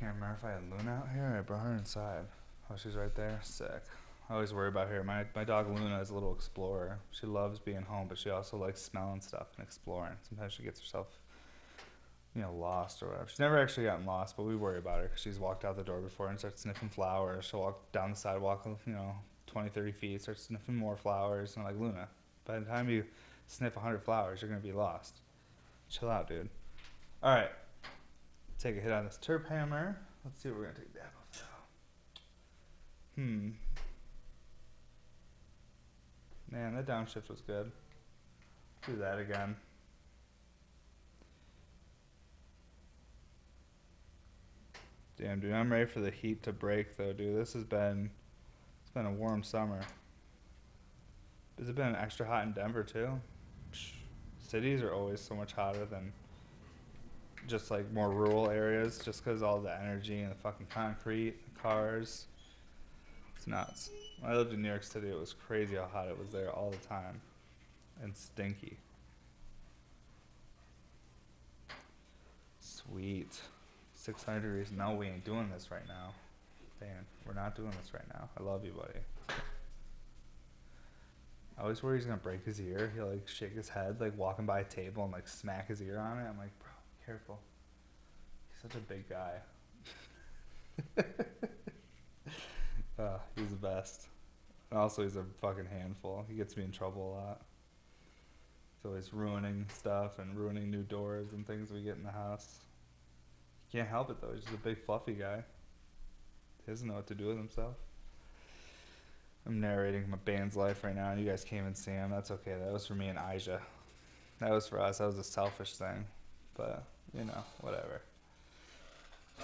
[0.00, 2.24] Can't remember I had Luna out here I brought her inside.
[2.70, 3.40] Oh, she's right there.
[3.42, 3.82] Sick.
[4.28, 5.02] I always worry about her.
[5.02, 6.98] My my dog Luna is a little explorer.
[7.10, 10.14] She loves being home, but she also likes smelling stuff and exploring.
[10.28, 11.06] Sometimes she gets herself,
[12.34, 13.28] you know, lost or whatever.
[13.28, 15.82] She's never actually gotten lost, but we worry about her because she's walked out the
[15.82, 17.46] door before and starts sniffing flowers.
[17.46, 19.14] She'll walk down the sidewalk, you know,
[19.46, 21.56] 20, 30 feet, start sniffing more flowers.
[21.56, 22.08] And I'm like, Luna,
[22.44, 23.04] by the time you
[23.46, 25.20] sniff 100 flowers, you're to be lost.
[25.88, 26.48] Chill out, dude.
[27.22, 27.50] All right
[28.64, 29.98] take a hit on this Terp Hammer.
[30.24, 31.44] Let's see what we're gonna take that off.
[33.16, 33.50] Hmm.
[36.50, 37.70] Man, that downshift was good.
[38.86, 39.56] Do that again.
[45.16, 47.36] Damn, dude, I'm ready for the heat to break, though, dude.
[47.36, 48.10] This has been,
[48.82, 49.80] it's been a warm summer.
[51.58, 53.20] Has it been extra hot in Denver too?
[54.38, 56.12] Cities are always so much hotter than
[57.46, 62.26] just like more rural areas, just because all the energy and the fucking concrete, cars.
[63.36, 63.90] It's nuts.
[64.20, 66.50] When I lived in New York City, it was crazy how hot it was there
[66.50, 67.20] all the time,
[68.02, 68.78] and stinky.
[72.60, 73.40] Sweet.
[73.94, 74.70] 600 degrees.
[74.76, 76.12] No, we ain't doing this right now.
[76.80, 78.28] Dan, we're not doing this right now.
[78.38, 79.00] I love you, buddy.
[81.56, 82.92] I always worry he's gonna break his ear.
[82.94, 85.98] He'll like shake his head, like walking by a table and like smack his ear
[85.98, 86.28] on it.
[86.28, 86.50] I'm like,
[87.06, 87.38] Careful.
[88.50, 89.32] He's such a big guy.
[92.98, 94.06] uh, he's the best.
[94.70, 96.24] And also, he's a fucking handful.
[96.28, 97.42] He gets me in trouble a lot.
[98.76, 102.58] He's always ruining stuff and ruining new doors and things we get in the house.
[103.68, 104.32] He can't help it though.
[104.32, 105.44] He's just a big fluffy guy.
[106.64, 107.76] He doesn't know what to do with himself.
[109.46, 112.10] I'm narrating my Bane's life right now, and you guys came and see him.
[112.10, 112.54] That's okay.
[112.58, 113.60] That was for me and Aja.
[114.40, 114.98] That was for us.
[114.98, 116.06] That was a selfish thing.
[116.54, 116.84] But
[117.16, 118.02] you know, whatever.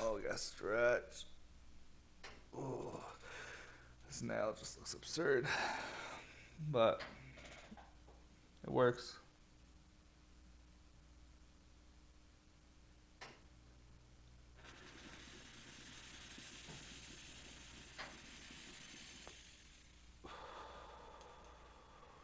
[0.01, 1.25] Oh, we got stretch.
[2.55, 2.99] Ooh,
[4.09, 5.47] this nail just looks absurd,
[6.71, 7.01] but
[8.65, 9.15] it works.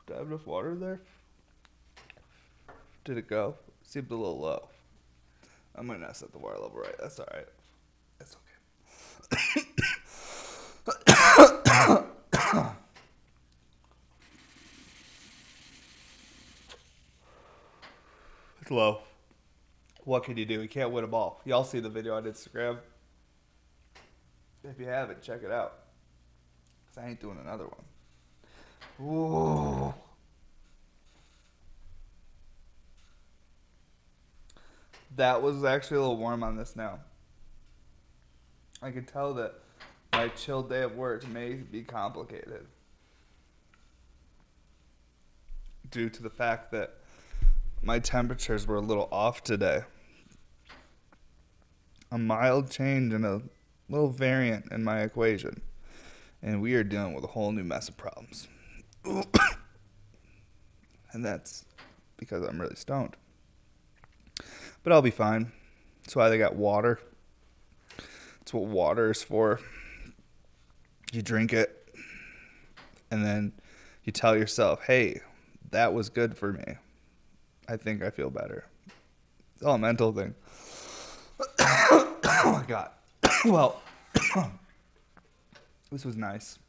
[0.07, 1.01] Do I have enough water there?
[3.05, 3.55] Did it go?
[3.83, 4.69] Seemed a little low.
[5.77, 6.95] I might not set the water level right.
[6.99, 7.47] That's all right.
[8.19, 9.67] That's okay.
[18.63, 19.01] it's low.
[20.05, 20.63] What can you do?
[20.63, 21.43] You can't win them all.
[21.45, 22.79] Y'all see the video on Instagram.
[24.65, 25.81] If you haven't, check it out.
[26.89, 27.85] Cause I ain't doing another one.
[29.01, 29.95] Ooh.
[35.17, 37.01] That was actually a little warm on this now.
[38.83, 39.55] I can tell that
[40.13, 42.67] my chill day of work may be complicated
[45.91, 46.99] due to the fact that
[47.83, 49.83] my temperatures were a little off today.
[52.13, 53.41] A mild change and a
[53.89, 55.63] little variant in my equation.
[56.43, 58.49] And we are dealing with a whole new mess of problems.
[61.13, 61.65] and that's
[62.19, 63.17] because I'm really stoned.
[64.87, 65.51] But I'll be fine.
[66.05, 67.01] That's why they got water.
[68.39, 69.59] That's what water is for.
[71.13, 71.93] You drink it,
[73.11, 73.51] and then
[74.05, 75.23] you tell yourself, hey,
[75.73, 76.77] that was good for me.
[77.69, 78.67] I think I feel better.
[79.57, 80.37] It's all a mental thing.
[81.59, 82.91] oh my God.
[83.45, 83.83] well,
[85.91, 86.61] this was nice.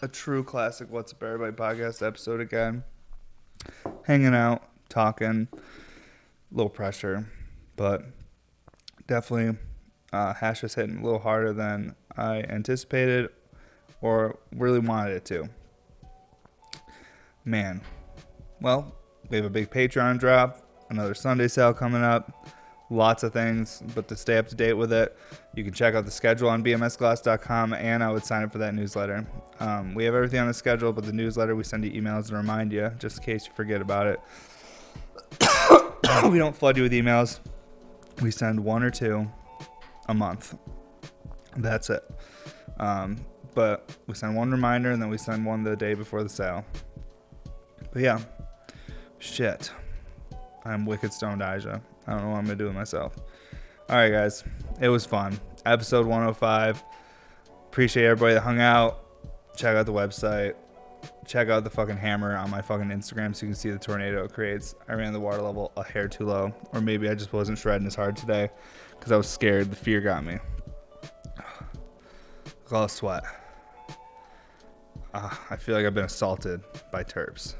[0.00, 2.84] A true classic What's Up Everybody podcast episode again.
[4.04, 5.58] Hanging out, talking, a
[6.50, 7.28] little pressure,
[7.76, 8.04] but
[9.06, 9.58] definitely
[10.12, 13.30] uh, Hash is hitting a little harder than I anticipated
[14.00, 15.48] or really wanted it to.
[17.44, 17.80] Man,
[18.60, 18.92] well,
[19.30, 22.48] we have a big Patreon drop, another Sunday sale coming up,
[22.90, 23.82] lots of things.
[23.94, 25.16] But to stay up to date with it,
[25.54, 28.74] you can check out the schedule on bmsglass.com, and I would sign up for that
[28.74, 29.26] newsletter.
[29.60, 32.36] Um, we have everything on the schedule, but the newsletter we send you emails to
[32.36, 35.72] remind you, just in case you forget about it.
[36.30, 37.40] we don't flood you with emails.
[38.22, 39.30] We send one or two
[40.08, 40.56] a month.
[41.56, 42.02] That's it.
[42.78, 43.18] Um,
[43.54, 46.64] but we send one reminder and then we send one the day before the sale.
[47.92, 48.20] But yeah,
[49.18, 49.70] shit.
[50.64, 51.80] I'm wicked stoned, Aja.
[52.06, 53.16] I don't know what I'm gonna do with myself.
[53.88, 54.44] All right, guys,
[54.80, 55.38] it was fun.
[55.64, 56.82] Episode 105.
[57.68, 59.02] Appreciate everybody that hung out.
[59.56, 60.54] Check out the website.
[61.26, 64.24] Check out the fucking hammer on my fucking Instagram so you can see the tornado
[64.24, 64.76] it creates.
[64.88, 67.86] I ran the water level a hair too low, or maybe I just wasn't shredding
[67.86, 68.48] as hard today
[68.90, 69.70] because I was scared.
[69.70, 70.38] The fear got me.
[72.44, 73.24] Look all the sweat.
[75.12, 76.62] Uh, I feel like I've been assaulted
[76.92, 77.54] by terps.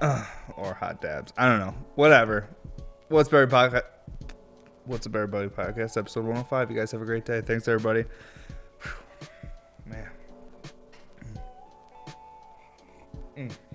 [0.00, 0.24] Uh,
[0.56, 1.32] or hot dabs.
[1.36, 1.74] I don't know.
[1.94, 2.48] Whatever.
[3.08, 3.84] What's Berry Podcast?
[4.84, 5.96] What's a Berry Buddy Podcast?
[5.96, 6.70] Episode 105.
[6.70, 7.40] You guys have a great day.
[7.40, 8.04] Thanks, everybody.
[13.40, 13.69] Mm.